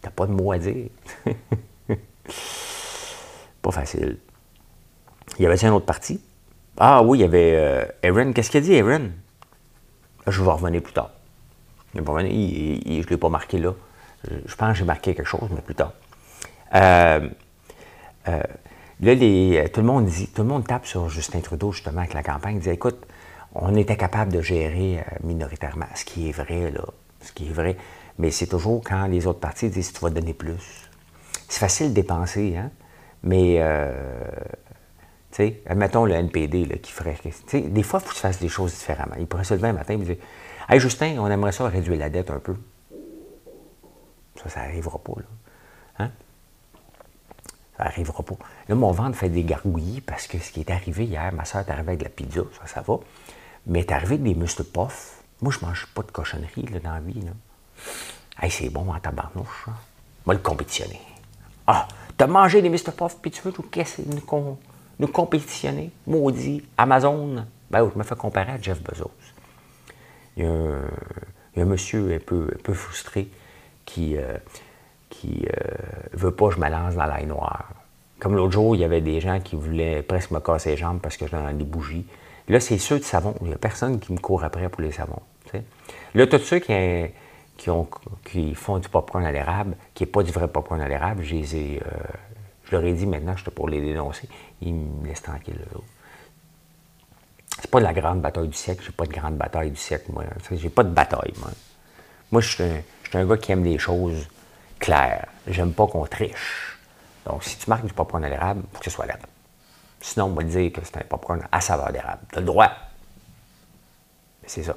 [0.01, 0.89] T'as pas de mots à dire.
[3.63, 4.19] pas facile.
[5.39, 6.21] Il y avait un autre parti?
[6.79, 8.33] Ah oui, il y avait euh, Aaron.
[8.33, 9.11] Qu'est-ce qu'il a dit, Aaron?
[10.27, 11.11] Je vais revenir plus tard.
[11.95, 13.75] je ne l'ai pas marqué là.
[14.47, 15.93] Je pense que j'ai marqué quelque chose, mais plus tard.
[16.75, 17.29] Euh,
[18.29, 18.43] euh,
[19.01, 22.15] là, les, tout, le monde dit, tout le monde tape sur Justin Trudeau, justement, avec
[22.15, 22.57] la campagne.
[22.57, 23.05] Il dit écoute,
[23.55, 26.85] on était capable de gérer minoritairement, ce qui est vrai, là.
[27.21, 27.77] Ce qui est vrai.
[28.19, 30.89] Mais c'est toujours quand les autres partis disent tu vas donner plus.
[31.49, 32.71] C'est facile de dépenser, hein?
[33.25, 34.62] Mais tu
[35.37, 37.17] sais, admettons le NPD là, qui ferait.
[37.53, 39.15] Des fois, il faut que tu fasses des choses différemment.
[39.19, 40.17] Il pourrait se lever un matin et me dire
[40.69, 42.55] Hey Justin, on aimerait ça réduire la dette un peu.
[44.43, 45.15] Ça, ça n'arrivera pas.
[45.17, 45.25] Là.
[46.05, 46.11] Hein?
[47.77, 48.37] Ça n'arrivera pas.
[48.69, 51.63] Là, mon ventre fait des gargouillis parce que ce qui est arrivé hier, ma soeur
[51.63, 52.99] est arrivée avec de la pizza, ça, ça va.
[53.67, 54.65] Mais elle est arrivée avec des muscles.
[54.75, 57.21] Moi, je mange pas de cochonnerie là, dans la vie.
[57.21, 57.33] Là.
[58.41, 59.67] Hey, c'est bon en tabarnouche.
[59.69, 59.75] Hein?
[60.27, 61.01] Moi, le compétitionner.
[61.67, 62.93] Ah, t'as mangé des Mr.
[62.97, 64.59] Puff, puis tu veux tout casser qu'on
[64.99, 65.91] nous compétitionner.
[66.07, 66.63] Maudit.
[66.79, 67.47] Amazon.
[67.71, 69.11] Ben, je me fais comparer à Jeff Bezos.
[70.37, 73.29] Il y a un, monsieur un peu, un peu frustré
[73.85, 74.39] qui ne euh,
[75.25, 75.49] euh,
[76.13, 77.71] veut pas que je me lance dans l'ail noir.
[78.19, 81.01] Comme l'autre jour, il y avait des gens qui voulaient presque me casser les jambes
[81.01, 82.07] parce que je donnais des bougies.
[82.49, 83.35] Là, c'est ceux de savon.
[83.41, 85.21] Il n'y a personne qui me court après pour les savons.
[86.15, 86.73] Là, tous ceux qui,
[87.57, 91.35] qui font du popcorn à l'érable, qui n'est pas du vrai popcorn à l'érable, je
[91.35, 91.99] les ai, euh,
[92.73, 94.27] je leur ai dit maintenant, je pour les dénoncer.
[94.63, 95.61] Ils me laissent tranquille.
[97.61, 98.83] C'est pas la grande bataille du siècle.
[98.87, 100.25] J'ai pas de grande bataille du siècle, moi.
[100.51, 101.51] J'ai pas de bataille, moi.
[102.31, 102.65] Moi, je suis,
[103.13, 104.27] un, gars qui aime les choses
[104.79, 105.27] claires.
[105.47, 106.79] J'aime pas qu'on triche.
[107.27, 109.29] Donc, si tu marques du popcorn à l'érable, il faut que ce soit l'érable.
[110.01, 112.23] Sinon, on va dire que c'est un popcorn à saveur d'érable.
[112.33, 112.71] Tu as le droit.
[114.47, 114.75] C'est ça.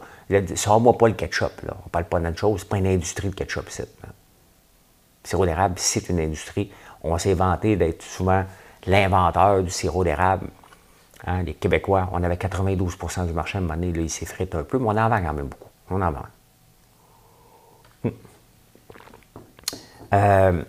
[0.55, 1.61] Sors-moi pas le ketchup.
[1.61, 1.77] Là.
[1.85, 2.59] On parle pas d'autre chose.
[2.59, 3.87] C'est pas une industrie de ketchup, c'est.
[5.23, 6.71] Sirop d'érable, c'est une industrie
[7.05, 8.43] on s'est vanté d'être souvent
[8.87, 10.47] l'inventeur du sirop d'érable.
[11.25, 14.53] Hein, les Québécois, on avait 92% du marché à un moment donné, là, il s'effrite
[14.53, 15.69] un peu, mais on en vend quand même beaucoup.
[15.89, 16.25] On en vend.
[18.03, 18.11] Hum.
[20.13, 20.63] Euh,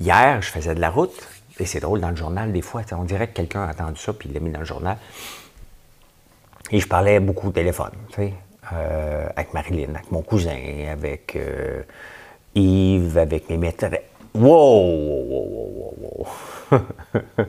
[0.00, 1.28] hier, je faisais de la route,
[1.60, 4.12] et c'est drôle, dans le journal, des fois, on dirait que quelqu'un a entendu ça,
[4.12, 4.96] puis il l'a mis dans le journal.
[6.70, 10.56] Et je parlais beaucoup au téléphone, euh, avec Marilyn, avec mon cousin,
[10.90, 11.82] avec euh,
[12.54, 13.86] Yves, avec mes maîtres.
[14.34, 16.26] Wow, wow, wow, wow, wow.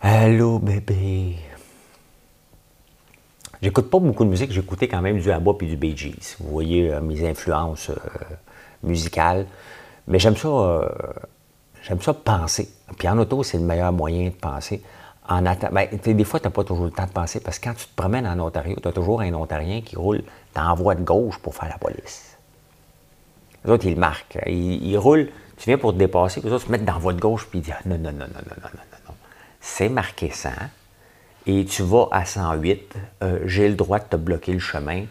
[0.00, 1.36] Allô, bébé.
[3.62, 6.34] J'écoute pas beaucoup de musique, j'écoutais quand même du ABBA puis du Bee Gees.
[6.40, 7.94] Vous voyez euh, mes influences euh,
[8.82, 9.46] musicales.
[10.08, 10.88] Mais j'aime ça, euh,
[11.82, 12.68] j'aime ça penser.
[12.98, 14.82] Puis en auto, c'est le meilleur moyen de penser
[15.28, 17.74] en ben, des fois, tu n'as pas toujours le temps de penser parce que quand
[17.74, 20.22] tu te promènes en Ontario, tu as toujours un Ontarien qui roule
[20.54, 22.36] dans voie de gauche pour faire la police.
[23.64, 24.38] Les autres, ils le marquent.
[24.46, 27.46] Ils, roulent, tu viens pour te dépasser, les autres se mettent dans voie de gauche
[27.50, 29.14] puis ils disent non, non, non, non, non, non, non, non, non.
[29.60, 30.50] C'est marqué 100
[31.46, 35.04] et tu vas à 108, euh, j'ai le droit de te bloquer le chemin.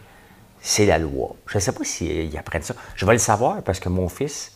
[0.60, 1.36] C'est la loi.
[1.46, 2.74] Je ne sais pas s'ils apprennent ça.
[2.94, 4.55] Je vais le savoir parce que mon fils,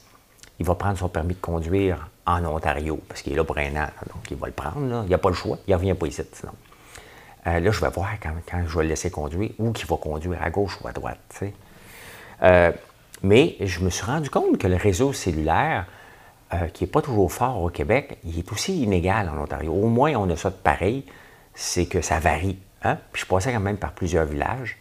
[0.61, 3.75] il va prendre son permis de conduire en Ontario, parce qu'il est là pour un
[3.77, 5.03] an, donc il va le prendre.
[5.05, 6.53] Il n'y a pas le choix, il ne revient pas ici sinon.
[7.47, 10.41] Euh, là, je vais voir quand, je vais le laisser conduire, où qu'il va conduire,
[10.43, 11.43] à gauche ou à droite.
[12.43, 12.73] Euh,
[13.23, 15.87] mais je me suis rendu compte que le réseau cellulaire,
[16.53, 19.73] euh, qui n'est pas toujours fort au Québec, il est aussi inégal en Ontario.
[19.73, 21.05] Au moins, on a ça de pareil,
[21.55, 22.59] c'est que ça varie.
[22.83, 22.99] Hein?
[23.13, 24.77] Puis je passais quand même par plusieurs villages.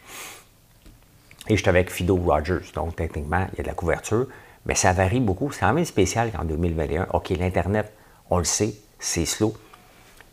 [1.48, 4.28] Et j'étais avec Fido Rogers, donc techniquement, il y a de la couverture,
[4.66, 5.52] mais ça varie beaucoup.
[5.52, 7.92] C'est quand même spécial qu'en 2021, OK, l'Internet,
[8.30, 9.54] on le sait, c'est slow,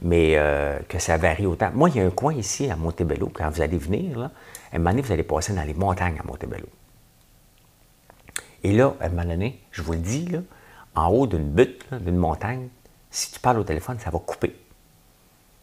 [0.00, 1.70] mais euh, que ça varie autant.
[1.74, 4.78] Moi, il y a un coin ici à Montebello, quand vous allez venir, à un
[4.78, 6.66] moment donné, vous allez passer dans les montagnes à Montebello.
[8.62, 10.28] Et là, à un moment donné, je vous le dis,
[10.94, 12.68] en haut d'une butte, d'une montagne,
[13.10, 14.54] si tu parles au téléphone, ça va couper.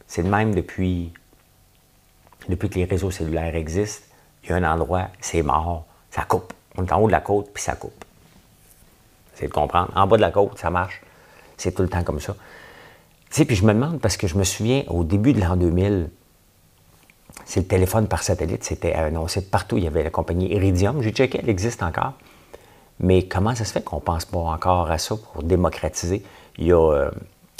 [0.08, 1.12] C'est le même depuis,
[2.48, 4.06] depuis que les réseaux cellulaires existent.
[4.44, 6.54] Il y a un endroit, c'est mort, ça coupe.
[6.78, 8.06] On est en haut de la côte, puis ça coupe.
[9.34, 9.92] C'est de comprendre.
[9.96, 11.02] En bas de la côte, ça marche.
[11.58, 12.36] C'est tout le temps comme ça.
[13.30, 15.56] Tu sais, puis je me demande, parce que je me souviens, au début de l'an
[15.56, 16.10] 2000,
[17.46, 19.78] c'est le téléphone par satellite, c'était annoncé partout.
[19.78, 21.02] Il y avait la compagnie Iridium.
[21.02, 22.14] J'ai checké, elle existe encore.
[23.00, 26.24] Mais comment ça se fait qu'on ne pense pas encore à ça pour démocratiser?
[26.58, 27.12] Il y a euh,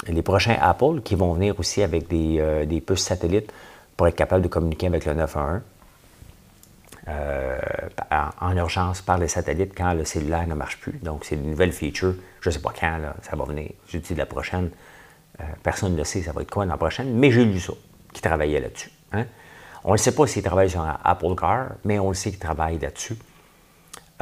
[0.06, 3.52] les prochains Apple qui vont venir aussi avec des, euh, des, puces satellites
[3.96, 5.60] pour être capable de communiquer avec le 911
[7.08, 7.58] euh,
[8.40, 10.98] en, urgence par les satellites quand le cellulaire ne marche plus.
[11.02, 12.14] Donc, c'est une nouvelle feature.
[12.40, 13.70] Je ne sais pas quand ça va venir.
[13.88, 14.70] Je dis la prochaine.
[15.62, 17.72] personne ne sait, ça va être quoi la prochaine, mais j'ai lu ça,
[18.12, 18.90] qui travaillait là-dessus.
[19.12, 19.24] Hein.
[19.84, 22.78] On ne sait pas s'il travaille sur Apple Car, mais on le sait qu'il travaille
[22.78, 23.16] là-dessus.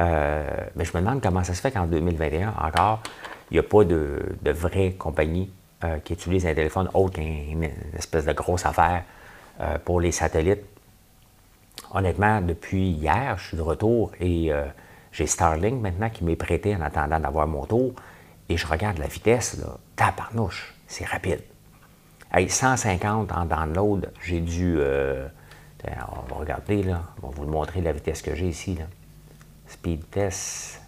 [0.01, 0.43] Euh,
[0.75, 3.01] mais je me demande comment ça se fait qu'en 2021, encore,
[3.51, 5.51] il n'y a pas de, vraie compagnie
[5.83, 9.03] euh, qui utilise un téléphone autre qu'une espèce de grosse affaire
[9.61, 10.63] euh, pour les satellites.
[11.91, 14.51] Honnêtement, depuis hier, je suis de retour et
[15.11, 17.93] j'ai Starlink maintenant qui m'est prêté en attendant d'avoir mon tour.
[18.49, 21.41] Et je regarde la vitesse, là, taparnouche, c'est rapide.
[22.31, 24.79] Hey, 150 en download, j'ai dû.
[24.79, 24.81] on
[25.81, 27.03] va regarder, là.
[27.21, 28.77] On va vous montrer la vitesse que j'ai ici.
[29.67, 30.81] Speed test.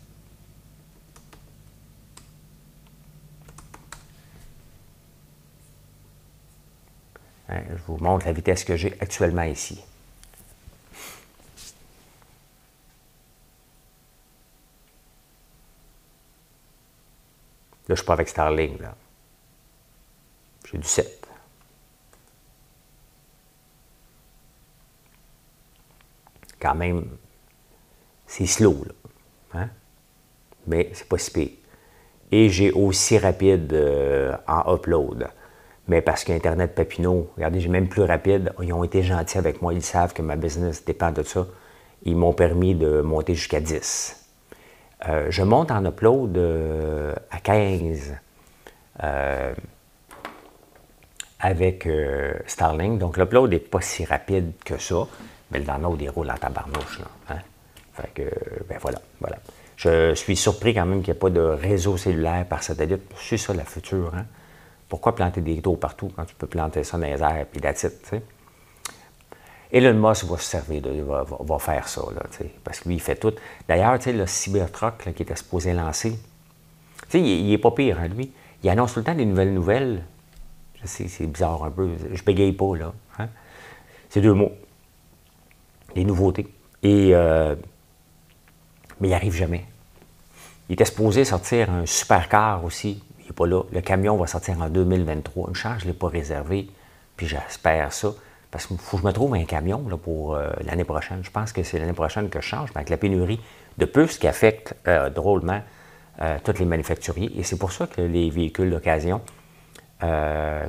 [7.47, 9.83] Hein, je vous montre la vitesse que j'ai actuellement ici.
[17.87, 18.79] Là, je ne suis pas avec Starlink.
[20.71, 21.27] J'ai du 7.
[26.59, 27.05] Quand même,
[28.25, 29.61] c'est slow, là.
[29.61, 29.69] Hein?
[30.65, 31.49] Mais c'est pas si pire.
[32.31, 35.27] Et j'ai aussi rapide euh, en upload.
[35.87, 38.51] Mais parce qu'Internet Papineau, regardez, j'ai même plus rapide.
[38.63, 39.75] Ils ont été gentils avec moi.
[39.75, 41.45] Ils savent que ma business dépend de ça.
[42.01, 44.24] Ils m'ont permis de monter jusqu'à 10.
[45.07, 48.15] Euh, je monte en upload euh, à 15
[51.39, 51.87] avec
[52.47, 52.97] Starlink.
[52.97, 55.07] Donc l'upload n'est pas si rapide que ça.
[55.51, 56.99] Mais le download, il roule en tabarnouche.
[56.99, 57.39] Là, hein?
[57.93, 58.23] Fait que,
[58.67, 59.37] ben voilà, voilà.
[59.77, 63.01] Je suis surpris quand même qu'il n'y ait pas de réseau cellulaire par satellite.
[63.17, 64.25] C'est ça la future, hein?
[64.87, 68.09] Pourquoi planter des taux partout quand tu peux planter ça dans les airs titre, tu
[68.09, 68.21] sais?
[69.71, 72.21] Elon Musk va se servir, de, va, va, faire ça, là,
[72.63, 73.33] parce que lui, il fait tout.
[73.67, 76.17] D'ailleurs, le Cybertruck qui était supposé lancer,
[77.13, 78.31] il, n'est pas pire, hein, lui.
[78.63, 80.03] Il annonce tout le temps des nouvelles nouvelles.
[80.81, 81.89] Je sais, c'est bizarre un peu.
[82.11, 82.93] Je bégaye pas, là.
[83.19, 83.29] Hein?
[84.09, 84.51] C'est deux mots.
[85.93, 86.47] Des nouveautés.
[86.83, 87.55] Et euh,
[88.99, 89.65] mais il n'arrive jamais.
[90.69, 93.03] Il était supposé sortir un supercar aussi.
[93.19, 93.63] Il n'est pas là.
[93.71, 95.49] Le camion va sortir en 2023.
[95.49, 96.69] Une charge, je ne l'ai pas réservé.
[97.17, 98.13] Puis j'espère ça.
[98.55, 101.19] Parce qu'il faut que je me trouve un camion pour euh, l'année prochaine.
[101.23, 103.41] Je pense que c'est l'année prochaine que je change, avec la pénurie
[103.77, 105.59] de puces qui affecte euh, drôlement
[106.21, 107.37] euh, tous les manufacturiers.
[107.37, 109.19] Et c'est pour ça que les véhicules d'occasion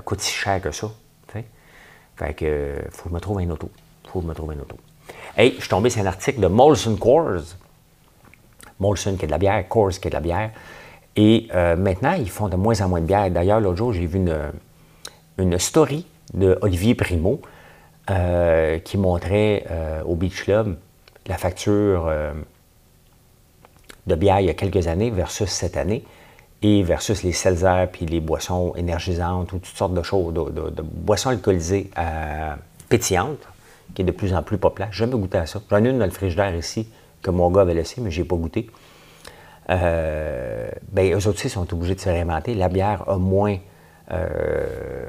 [0.05, 0.91] coûtent si cher que ça.
[1.29, 3.71] Fait que faut que je me trouve un auto.
[4.09, 4.77] faut que je me trouve un auto.
[5.39, 7.55] Je suis tombé sur un article de Molson Coors
[8.81, 10.51] Molson qui est de la bière, Coors qui est de la bière.
[11.15, 13.31] Et maintenant, ils font de moins en moins de bière.
[13.31, 14.37] D'ailleurs, l'autre jour, j'ai vu une,
[15.39, 17.41] une story de Olivier Primo
[18.11, 20.77] euh, qui montrait euh, au Beach Club
[21.27, 22.09] la facture
[24.07, 26.05] de bière il y a quelques années versus cette année
[26.63, 31.31] et versus les seltzers puis les boissons énergisantes ou toutes sortes de choses, de, boissons
[31.31, 31.91] alcoolisées
[32.89, 33.49] pétillantes
[33.95, 34.89] qui est de plus en plus populaire.
[34.93, 35.61] J'ai jamais goûté à ça.
[35.69, 36.89] J'en ai une dans le frigidaire ici
[37.23, 38.71] que mon gars avait laissé, mais je n'ai pas goûté.
[39.71, 42.55] Euh, ben, eux aussi sont obligés de se réinventer.
[42.55, 43.57] La bière a moins,
[44.13, 45.07] euh,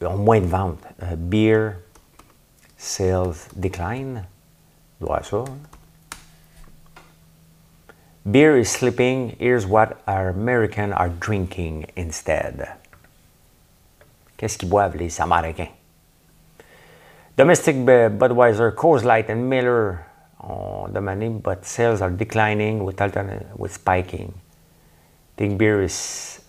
[0.00, 0.84] moins de ventes.
[1.28, 1.78] Beer
[2.76, 4.26] sales decline.
[5.00, 5.44] Doit ça.
[5.46, 5.58] Hein?
[8.30, 9.36] Beer is sleeping.
[9.38, 12.68] Here's what our Americans are drinking instead.
[14.36, 15.70] Qu'est-ce qu'ils boivent les Américains?
[17.36, 20.04] Domestic Budweiser, Coors Light, and Miller
[20.42, 23.00] oh, ont demandé, but sales are declining with,
[23.56, 24.34] with spiking.
[25.36, 26.40] Think beer is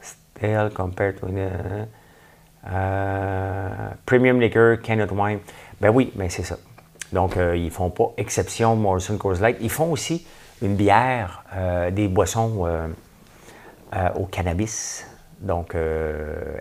[0.00, 1.88] stale compared to the
[4.06, 5.40] premium liquor, cannot wine.
[5.80, 6.56] Ben oui, mais c'est ça.
[7.12, 9.56] Donc, euh, ils ne font pas exception Morrison Coors Light.
[9.60, 10.26] Ils font aussi
[10.60, 12.88] une bière, euh, des boissons euh,
[14.16, 15.06] au cannabis,
[15.40, 15.74] donc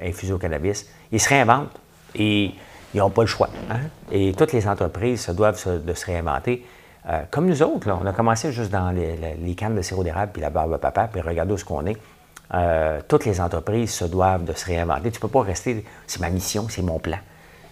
[0.01, 0.87] infusées au cannabis.
[1.11, 1.77] Ils se réinventent
[2.15, 2.51] et
[2.93, 3.49] ils n'ont pas le choix.
[3.69, 3.79] Hein.
[4.11, 6.63] Et toutes les entreprises se doivent se, de se réinventer.
[7.31, 10.49] comme nous autres, on a commencé juste dans les, cannes de sirop d'érable puis la
[10.49, 11.97] barbe à papa, puis regardez où ce qu'on est.
[13.07, 15.11] toutes les entreprises se doivent de se réinventer.
[15.11, 17.19] Tu ne peux pas rester, c'est ma mission, c'est mon plan.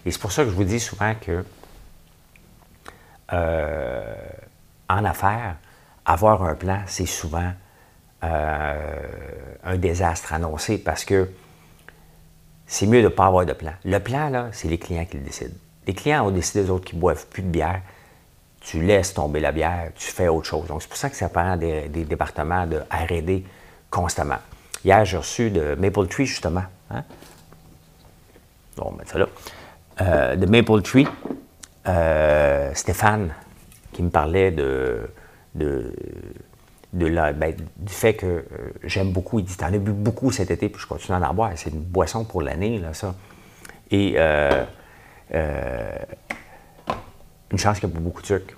[0.04, 1.44] Et c'est pour ça que je vous dis souvent que
[3.32, 4.14] euh,
[4.88, 5.56] en affaires,
[6.04, 7.52] avoir un plan, c'est souvent
[8.22, 9.02] euh,
[9.64, 11.28] un désastre annoncé parce que
[12.66, 13.72] c'est mieux de ne pas avoir de plan.
[13.84, 15.54] Le plan, là, c'est les clients qui le décident.
[15.86, 17.80] Les clients ont décidé, eux autres, qui ne boivent plus de bière.
[18.60, 20.66] Tu laisses tomber la bière, tu fais autre chose.
[20.66, 23.44] Donc, c'est pour ça que ça prend des, départements de R&D
[23.90, 24.38] constamment.
[24.86, 26.62] Hier, j'ai reçu de Maple Tree, justement.
[26.92, 27.02] Hein?
[28.78, 29.26] on va mettre ça là.
[30.00, 31.08] Euh, de Maple Tree,
[31.88, 33.34] euh, Stéphane,
[33.92, 35.10] qui me parlait de,
[35.56, 35.90] de,
[36.94, 38.44] la, ben, du fait que euh,
[38.84, 39.40] j'aime beaucoup.
[39.40, 41.50] Il dit T'en as bu beaucoup cet été, puis je continue à en boire.
[41.56, 43.16] C'est une boisson pour l'année, là, ça.
[43.90, 44.38] Et une
[47.58, 48.54] chance qu'il n'y a pas beaucoup de sucre.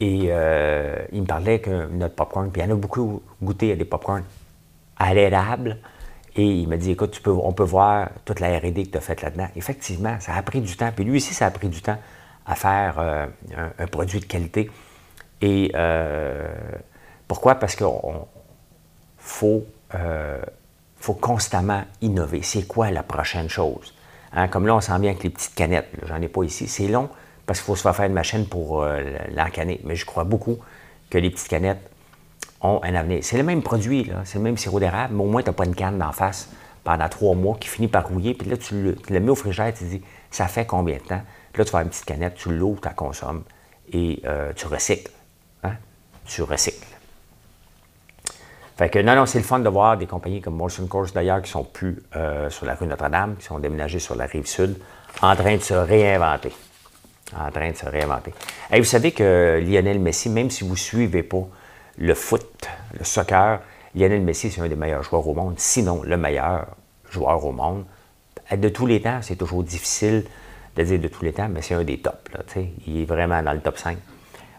[0.00, 3.76] Et il me parlait que notre popcorn, puis il y en a beaucoup goûté à
[3.76, 4.24] des popcorn
[4.98, 5.78] à l'érable,
[6.38, 9.22] et il m'a dit, écoute, on peut voir toute la RD que tu as faite
[9.22, 9.48] là-dedans.
[9.56, 10.92] Effectivement, ça a pris du temps.
[10.94, 11.98] Puis lui aussi, ça a pris du temps
[12.46, 13.26] à faire euh,
[13.76, 14.70] un, produit de qualité.
[15.40, 16.48] Et euh,
[17.26, 17.56] pourquoi?
[17.56, 17.88] Parce qu'il
[19.18, 20.40] faut, euh,
[20.96, 22.42] faut constamment innover.
[22.42, 23.92] C'est quoi la prochaine chose?
[24.32, 25.88] Hein, comme là, on sent bien avec les petites canettes.
[26.06, 26.68] J'en ai pas ici.
[26.68, 27.08] C'est long
[27.46, 28.86] parce qu'il faut se faire une machine pour
[29.34, 29.80] l'encanner.
[29.82, 30.58] Mais je crois beaucoup
[31.10, 31.87] que les petites canettes
[32.60, 33.20] ont un avenir.
[33.22, 35.64] C'est le même produit, c'est le même sirop d'érable, mais au moins, tu n'as pas
[35.64, 36.50] une canne d'en face
[36.84, 38.34] pendant trois mois qui finit par rouiller.
[38.34, 41.22] Puis là, tu le, mets au frigidaire, tu te dis, ça fait combien de temps?
[41.52, 43.44] Puis là, tu vas une petite canette, tu l'ouvres, tu la consommes
[43.92, 45.12] et euh, tu recycles.
[45.62, 45.72] Hein?
[46.26, 46.86] Tu recycles.
[48.76, 51.42] Fait que non, non, c'est le fun de voir des compagnies comme Molson Coors d'ailleurs
[51.42, 54.76] qui sont plus euh, sur la rue Notre-Dame, qui sont déménagées sur la rive sud,
[55.20, 56.52] en train de se réinventer.
[57.36, 58.32] En train de se réinventer.
[58.70, 61.46] Et vous savez que Lionel Messi, même si vous ne suivez pas
[61.98, 63.60] le foot, le soccer,
[63.94, 66.66] Lionel Messi, c'est un des meilleurs joueurs au monde, sinon le meilleur
[67.10, 67.84] joueur au monde.
[68.56, 70.24] De tous les temps, c'est toujours difficile
[70.76, 72.14] de dire de tous les temps, mais c'est un des tops.
[72.86, 73.98] il est vraiment dans le top 5.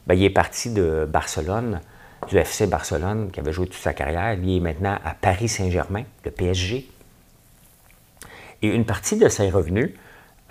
[0.06, 1.82] Ben, il est parti de Barcelone,
[2.28, 4.34] du FC Barcelone, qui avait joué toute sa carrière.
[4.34, 6.90] Il est maintenant à Paris Saint-Germain, le PSG.
[8.62, 9.92] Et une partie de ses revenus,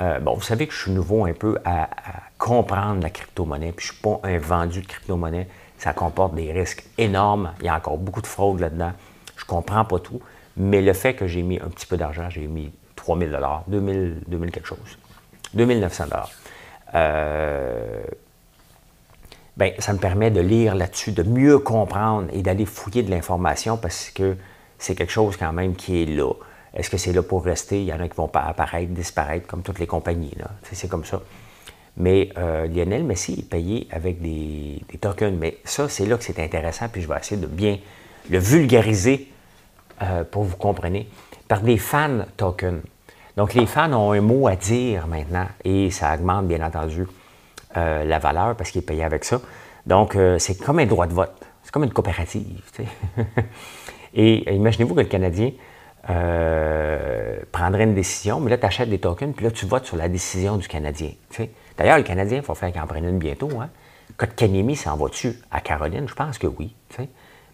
[0.00, 3.72] euh, bon, vous savez que je suis nouveau un peu à, à comprendre la crypto-monnaie,
[3.72, 5.48] puis je ne suis pas un vendu de crypto-monnaie
[5.78, 7.52] ça comporte des risques énormes.
[7.60, 8.92] Il y a encore beaucoup de fraude là-dedans.
[9.36, 10.20] Je ne comprends pas tout.
[10.56, 13.30] Mais le fait que j'ai mis un petit peu d'argent, j'ai mis 3 000
[13.68, 14.98] 2000, 2000 quelque chose,
[15.54, 16.04] 2900
[16.94, 18.02] euh,
[19.56, 23.76] ben, ça me permet de lire là-dessus, de mieux comprendre et d'aller fouiller de l'information
[23.76, 24.36] parce que
[24.78, 26.32] c'est quelque chose quand même qui est là.
[26.74, 27.80] Est-ce que c'est là pour rester?
[27.80, 30.34] Il y en a qui vont apparaître, disparaître, comme toutes les compagnies.
[30.72, 31.20] C'est comme ça.
[31.98, 35.36] Mais euh, Lionel Messi est payé avec des, tokens.
[35.38, 37.78] Mais ça, c'est là que c'est intéressant, puis je vais essayer de bien
[38.30, 39.28] le vulgariser
[40.02, 41.08] euh, pour vous compreniez.
[41.48, 42.82] Par des fan tokens.
[43.36, 47.04] Donc, les fans ont un mot à dire maintenant et ça augmente, bien entendu,
[47.76, 49.40] euh, la valeur parce qu'il est payé avec ça.
[49.86, 51.34] Donc, c'est comme un droit de vote.
[51.62, 52.60] C'est comme une coopérative.
[54.14, 55.52] et imaginez-vous que le Canadien
[57.50, 60.08] prendrait une décision, mais là, tu achètes des tokens, puis là, tu votes sur la
[60.08, 61.10] décision du Canadien.
[61.78, 63.48] D'ailleurs, le Canadien, il faut faire qu'il en prenne une bientôt.
[63.60, 63.70] Hein?
[64.36, 66.08] Kanemi s'en va-tu à Caroline?
[66.08, 66.74] Je pense que oui.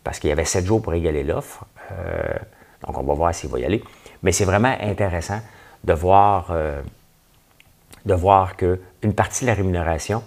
[0.02, 1.64] Parce qu'il y avait sept jours pour égaler l'offre.
[1.92, 2.34] Euh,
[2.86, 3.84] donc, on va voir s'il va y aller.
[4.22, 5.40] Mais c'est vraiment intéressant
[5.84, 6.80] de voir, euh,
[8.06, 10.22] de voir qu'une partie de la rémunération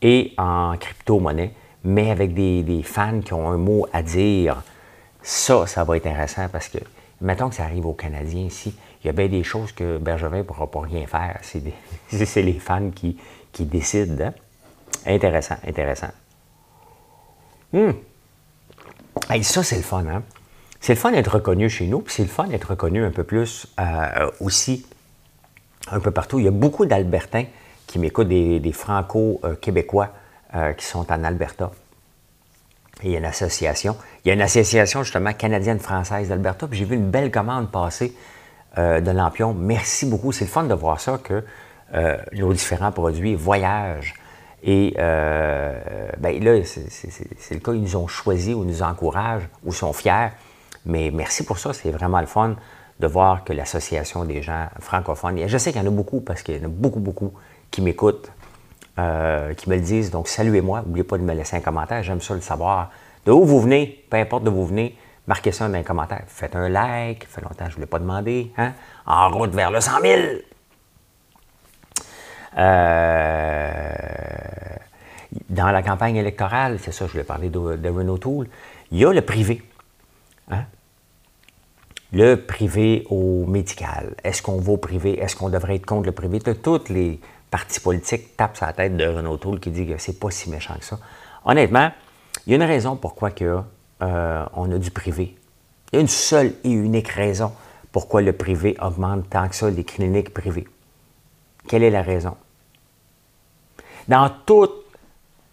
[0.00, 1.52] est en crypto-monnaie,
[1.84, 4.62] mais avec des, fans qui ont un mot à dire.
[5.22, 6.78] Ça, ça va être intéressant parce que,
[7.20, 10.38] mettons que ça arrive aux Canadiens ici, il y a bien des choses que Bergevin
[10.38, 11.38] ne pourra pas rien faire.
[11.42, 13.18] C'est les fans qui,
[13.52, 14.20] qui décide.
[14.20, 14.34] Hein?
[15.06, 16.10] Intéressant, intéressant.
[17.74, 17.94] Hum.
[19.42, 20.04] ça, c'est le fun.
[20.06, 20.22] Hein?
[20.80, 23.24] C'est le fun d'être reconnu chez nous, puis c'est le fun d'être reconnu un peu
[23.24, 24.84] plus euh, aussi
[25.90, 26.38] un peu partout.
[26.38, 27.44] Il y a beaucoup d'Albertains
[27.86, 30.08] qui m'écoutent, des, Franco-Québécois
[30.54, 31.70] euh, qui sont en Alberta.
[33.02, 33.96] il y a une association.
[34.24, 36.66] Il y a une association justement canadienne-française d'Alberta.
[36.66, 38.16] Puis j'ai vu une belle commande passer
[38.78, 39.54] euh, de Lampion.
[39.54, 40.32] Merci beaucoup.
[40.32, 41.44] C'est le fun de voir ça que
[42.32, 44.14] nos différents produits voyagent.
[44.62, 49.72] Et euh, ben là, c'est le cas, ils nous ont choisis ou nous encouragent ou
[49.72, 50.28] sont fiers.
[50.86, 51.72] Mais merci pour ça.
[51.72, 52.56] C'est vraiment le fun
[53.00, 56.42] de voir que l'association des gens francophones, je sais qu'il y en a beaucoup parce
[56.42, 57.32] qu'il y en a beaucoup, beaucoup
[57.70, 58.30] qui m'écoutent,
[58.98, 60.10] euh, qui me le disent.
[60.12, 60.82] Donc, saluez-moi.
[60.86, 62.02] N'oubliez pas de me laisser un commentaire.
[62.04, 62.90] J'aime ça le savoir.
[63.26, 66.24] De où vous venez, peu importe d'où vous venez, marquez ça dans les commentaires.
[66.28, 67.26] Faites un like.
[67.26, 68.52] Fait longtemps que je ne vous l'ai pas demandé.
[68.56, 68.72] Hein?
[69.06, 70.22] En route vers le 100 000.
[72.58, 73.92] Euh,
[75.48, 78.48] dans la campagne électorale, c'est ça, je voulais parler de, Renault Tool,
[78.90, 79.62] il y a le privé.
[80.50, 80.64] Hein?
[82.12, 84.14] Le privé au médical.
[84.22, 85.18] Est-ce qu'on va au privé?
[85.18, 86.40] Est-ce qu'on devrait être contre le privé?
[86.40, 87.18] Toutes les
[87.52, 90.74] parti politique tape sa tête de Renault Toul qui dit que c'est pas si méchant
[90.78, 90.98] que ça.
[91.44, 91.92] Honnêtement,
[92.46, 95.36] il y a une raison pourquoi euh, on a du privé.
[95.92, 97.52] Il y a une seule et unique raison
[97.92, 100.66] pourquoi le privé augmente tant que ça les cliniques privées.
[101.68, 102.36] Quelle est la raison?
[104.08, 104.30] Dans,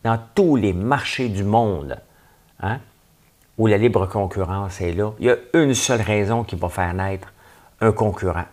[0.03, 1.99] dans tous les marchés du monde
[2.59, 2.79] hein,
[3.57, 6.93] où la libre concurrence est là, il y a une seule raison qui va faire
[6.93, 7.31] naître
[7.79, 8.45] un concurrent.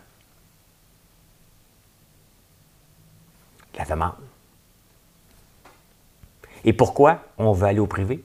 [3.77, 4.13] la demande.
[6.63, 8.23] Et pourquoi on veut aller au privé?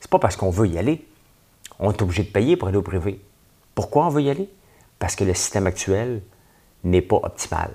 [0.00, 1.06] C'est pas parce qu'on veut y aller.
[1.78, 3.20] On est obligé de payer pour aller au privé.
[3.74, 4.48] Pourquoi on veut y aller?
[4.98, 6.22] Parce que le système actuel
[6.84, 7.74] n'est pas optimal.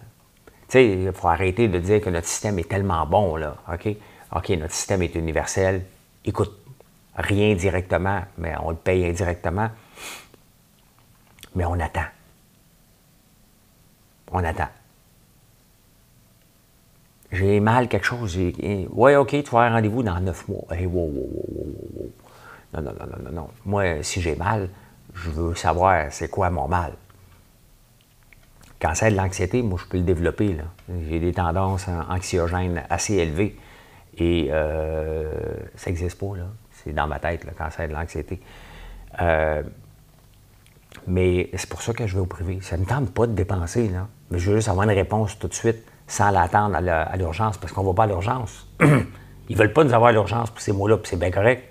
[0.68, 3.56] Sais, il faut arrêter de dire que notre système est tellement bon, là.
[3.72, 3.96] OK?
[4.36, 5.86] OK, notre système est universel.
[6.26, 6.52] Écoute,
[7.16, 9.70] rien directement, mais on le paye indirectement.
[11.56, 12.06] Mais on attend.
[14.32, 14.68] On attend
[17.32, 18.38] j'ai mal quelque chose.
[18.92, 20.64] Ouais, OK, tu vas avoir rendez-vous dans neuf mois.
[20.72, 22.12] Hey, wow, wow, wow,
[22.74, 23.50] non, non, non, non, non, non.
[23.66, 24.70] Moi, si j'ai mal,
[25.14, 26.94] je veux savoir c'est quoi mon mal.
[28.80, 30.56] Cancer de l'anxiété, moi, je peux le développer.
[31.10, 33.58] J'ai des tendances anxiogènes assez élevées.
[34.18, 35.32] Et euh,
[35.76, 36.34] ça n'existe pas.
[36.72, 38.40] C'est dans ma tête, le cancer de l'anxiété.
[39.22, 39.64] Euh,
[41.08, 42.60] mais c'est pour ça que je vais au privé.
[42.62, 44.08] Ça ne me tente pas de dépenser, là.
[44.30, 47.74] Mais je veux juste avoir une réponse tout de suite sans l'attendre à l'urgence, parce
[47.74, 48.68] qu'on ne va pas à l'urgence.
[49.50, 51.64] Ils ne veulent pas nous avoir à l'urgence pour ces mots-là, puis c'est bien correct.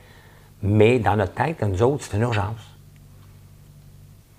[0.62, 2.75] Mais dans notre tête, nous autres, c'est une urgence.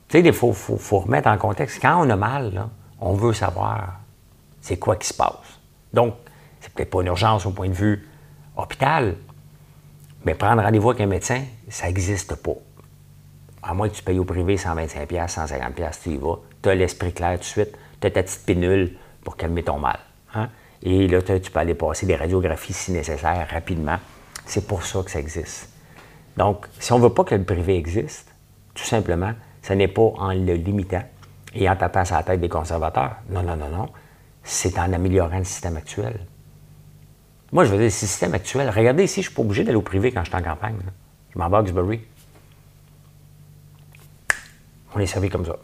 [0.09, 0.53] Tu sais, il faut,
[0.99, 1.81] remettre en contexte.
[1.81, 2.67] Quand on a mal,
[2.99, 3.99] on veut savoir
[4.61, 5.59] c'est quoi qui se passe.
[5.93, 6.15] Donc,
[6.59, 8.07] c'est peut-être pas une urgence au point de vue
[8.55, 9.15] hôpital,
[10.25, 12.55] mais prendre rendez-vous avec un médecin, ça n'existe pas.
[13.61, 16.35] À moins que tu payes au privé 125$, 150$, tu y vas.
[16.61, 18.97] Tu as l'esprit clair tout de suite, tu as ta petite pinule,
[19.27, 19.99] pour calmer ton mal.
[20.35, 20.47] Hein?
[20.83, 23.97] Et là, tu peux aller passer des radiographies si nécessaire rapidement.
[24.45, 25.69] C'est pour ça que ça existe.
[26.37, 28.33] Donc, si on ne veut pas que le privé existe,
[28.73, 29.33] tout simplement,
[29.67, 31.03] ce n'est pas en le limitant
[31.53, 33.17] et en tapant sur la tête des conservateurs.
[33.29, 33.89] Non, non, non, non.
[34.41, 36.21] C'est en améliorant le système actuel.
[37.51, 38.69] Moi, je veux dire, le système actuel.
[38.69, 40.77] Regardez ici, je ne suis pas obligé d'aller au privé quand je suis en campagne.
[41.33, 41.99] Je m'en vais à Oxbury.
[44.95, 45.57] On est servi comme ça.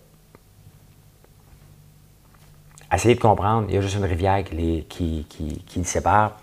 [2.93, 5.26] Essayez de comprendre, il y a juste une rivière qui,
[5.78, 6.39] le sépare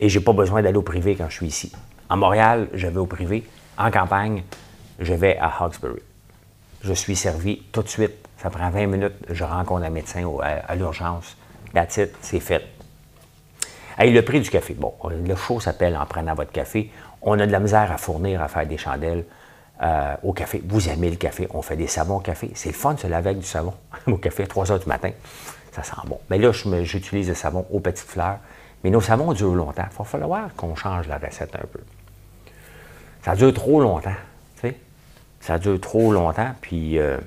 [0.00, 1.72] et je n'ai pas besoin d'aller au privé quand je suis ici.
[2.10, 3.44] En Montréal, je vais au privé.
[3.78, 4.42] En campagne,
[4.98, 6.02] je vais à Hawkesbury.
[6.82, 8.14] Je suis servi tout de suite.
[8.38, 9.14] Ça prend 20 minutes.
[9.30, 11.36] Je rencontre un médecin à, l'urgence.
[11.74, 12.64] La titre, c'est fait.
[13.98, 14.74] Hey, le prix du café.
[14.74, 16.90] Bon, le show s'appelle En prenant votre café.
[17.22, 19.24] On a de la misère à fournir, à faire des chandelles
[19.82, 20.62] euh, au café.
[20.64, 21.48] Vous aimez le café.
[21.50, 22.50] On fait des savons au café.
[22.54, 23.74] C'est le fun de se laver avec du savon
[24.06, 25.10] au café à 3 heures du matin
[25.76, 26.18] ça sent bon.
[26.30, 28.38] Mais là, j'utilise le savon aux petites fleurs.
[28.82, 29.84] Mais nos savons durent longtemps.
[29.90, 31.80] Il va falloir qu'on change la recette un peu.
[33.22, 34.14] Ça dure trop longtemps.
[35.46, 36.50] Ça dure trop longtemps.
[36.60, 36.98] Puis.
[36.98, 37.18] Euh...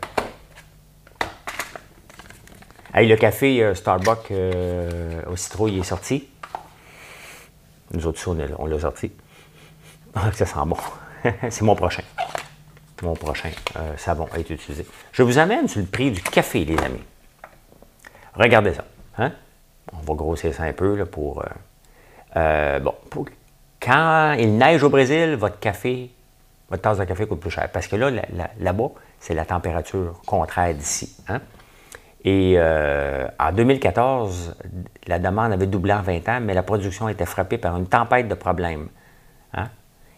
[2.94, 6.28] le café euh, Starbucks euh, au citrouille est sorti.
[7.94, 8.22] Nous autres,
[8.58, 9.14] on l'a sorti.
[10.14, 10.76] Ah, ça sent bon.
[11.50, 12.04] C'est mon prochain.
[13.04, 13.52] Mon prochain
[13.96, 14.86] savon a été utilisé.
[15.14, 17.04] Je vous amène sur le prix du café, les amis.
[18.34, 18.84] Regardez ça.
[19.18, 19.32] Hein?
[19.94, 21.42] On va grossir ça un peu là, pour.
[22.36, 22.96] Bon,
[23.82, 26.12] quand il neige au Brésil, votre café,
[26.70, 27.70] votre tasse de café coûte plus cher.
[27.72, 28.12] Parce que là,
[28.60, 28.90] là-bas,
[29.20, 31.16] c'est la température contraire d'ici.
[31.28, 31.42] Hein?
[32.24, 34.56] Et euh, en 2014,
[35.08, 38.28] la demande avait doublé en 20 ans, mais la production était frappée par une tempête
[38.28, 38.90] de problèmes.
[39.54, 39.70] Hein?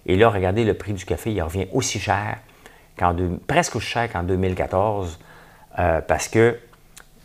[0.06, 2.38] Et là, regardez, le prix du café, il revient aussi cher,
[3.48, 5.20] presque aussi cher qu'en 2014,
[6.08, 6.58] parce que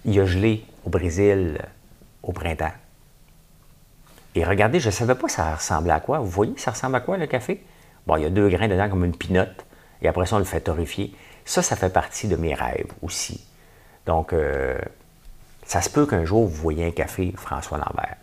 [0.04, 1.58] il a gelé au Brésil
[2.22, 2.72] au printemps.
[4.34, 6.18] Et regardez, je ne savais pas ça ressemblait à quoi.
[6.18, 7.64] Vous voyez, ça ressemble à quoi le café?
[8.06, 9.64] Bon, il y a deux grains dedans comme une pinotte,
[10.00, 11.14] et après ça, on le fait torréfier.
[11.44, 13.44] Ça, ça fait partie de mes rêves aussi.
[14.06, 14.78] Donc, euh,
[15.64, 18.16] ça se peut qu'un jour, vous voyez un café François Lambert.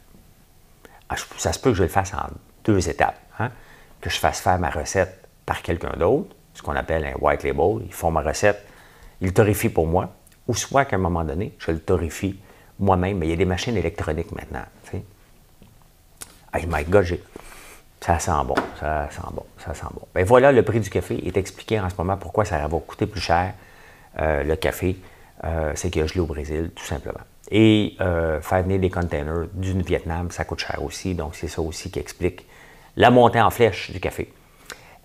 [1.09, 2.29] Ah, ça se peut que je le fasse en
[2.63, 3.19] deux étapes.
[3.39, 3.51] Hein.
[3.99, 7.85] Que je fasse faire ma recette par quelqu'un d'autre, ce qu'on appelle un white label.
[7.85, 8.65] Ils font ma recette,
[9.19, 10.13] ils le torréfient pour moi,
[10.47, 12.39] ou soit qu'à un moment donné, je le torréfie
[12.79, 13.17] moi-même.
[13.17, 14.65] Mais il y a des machines électroniques maintenant.
[16.53, 17.17] Hey my God,
[18.03, 20.01] ça sent bon, ça sent bon, ça sent bon.
[20.13, 23.05] Ben voilà, le prix du café est expliqué en ce moment pourquoi ça va coûter
[23.07, 23.53] plus cher,
[24.19, 24.97] euh, le café.
[25.45, 27.21] Euh, c'est qu'il a gelé au Brésil, tout simplement.
[27.49, 31.15] Et euh, faire venir des containers du Vietnam, ça coûte cher aussi.
[31.15, 32.45] Donc, c'est ça aussi qui explique
[32.97, 34.33] la montée en flèche du café.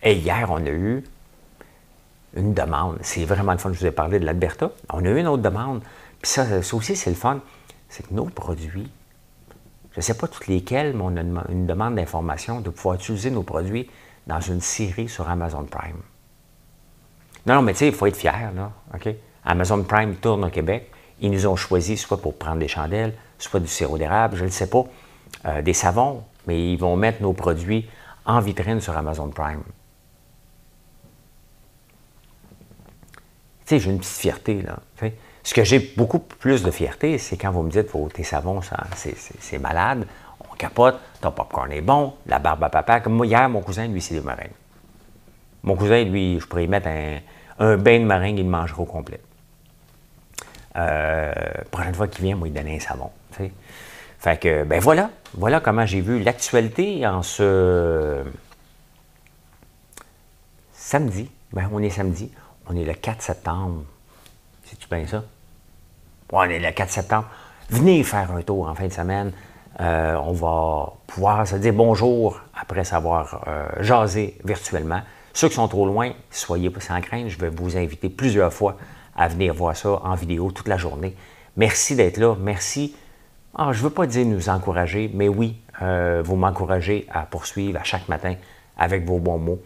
[0.02, 1.04] Et hier, on a eu
[2.34, 2.98] une demande.
[3.02, 3.72] C'est vraiment le fun.
[3.72, 4.72] Je vous ai parlé de l'Alberta.
[4.92, 5.82] On a eu une autre demande.
[6.20, 7.38] Puis ça, ça aussi, c'est le fun.
[7.88, 8.90] C'est que nos produits,
[9.98, 13.32] je ne sais pas toutes lesquels, mais on a une, demande d'information de pouvoir utiliser
[13.32, 13.90] nos produits
[14.28, 16.00] dans une série sur Amazon Prime.
[17.46, 18.70] Non, non, mais tu sais, il faut être fier, là.
[19.44, 20.92] Amazon Prime tourne au Québec.
[21.20, 24.50] Ils nous ont choisi soit pour prendre des chandelles, soit du sirop d'érable, je ne
[24.50, 24.84] sais pas,
[25.46, 27.90] euh, des savons, mais ils vont mettre nos produits
[28.24, 29.64] en vitrine sur Amazon Prime.
[33.66, 34.78] Tu sais, j'ai une petite fierté, là.
[35.48, 38.60] Ce que j'ai beaucoup plus de fierté, c'est quand vous me dites que tes savons,
[38.94, 40.06] c'est malade,
[40.40, 43.00] on capote, ton popcorn est bon, la barbe à papa.
[43.00, 44.50] Comme hier, mon cousin, lui, c'est des meringues.
[45.62, 46.88] Mon cousin, lui, je pourrais y mettre
[47.58, 49.22] un, bain de meringue, il le mangerait au complet.
[50.76, 51.32] Euh,
[51.70, 53.10] prochaine fois qu'il vient, moi, il donne un savon.
[54.18, 58.22] Fait que, ben voilà, voilà comment j'ai vu l'actualité en ce
[60.74, 61.30] samedi.
[61.54, 62.30] Ben, on est samedi,
[62.68, 63.84] on est le 4 septembre.
[64.66, 65.24] C'est-tu bien ça?
[66.32, 67.26] On est le 4 septembre.
[67.70, 69.32] Venez faire un tour en fin de semaine.
[69.80, 75.00] Euh, on va pouvoir se dire bonjour après savoir euh, jasé virtuellement.
[75.32, 77.28] Ceux qui sont trop loin, soyez pas sans crainte.
[77.28, 78.76] Je vais vous inviter plusieurs fois
[79.16, 81.14] à venir voir ça en vidéo toute la journée.
[81.56, 82.34] Merci d'être là.
[82.40, 82.96] Merci.
[83.54, 87.78] Ah, je ne veux pas dire nous encourager, mais oui, euh, vous m'encouragez à poursuivre
[87.80, 88.34] à chaque matin
[88.76, 89.60] avec vos bons mots,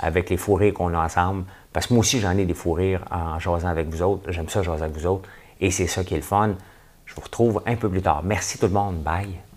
[0.00, 1.44] avec les fous rires qu'on a ensemble.
[1.72, 4.30] Parce que moi aussi, j'en ai des fous rires en jasant avec vous autres.
[4.32, 5.28] J'aime ça jaser avec vous autres.
[5.60, 6.54] Et c'est ça qui est le fun.
[7.06, 8.22] Je vous retrouve un peu plus tard.
[8.22, 9.02] Merci tout le monde.
[9.02, 9.47] Bye.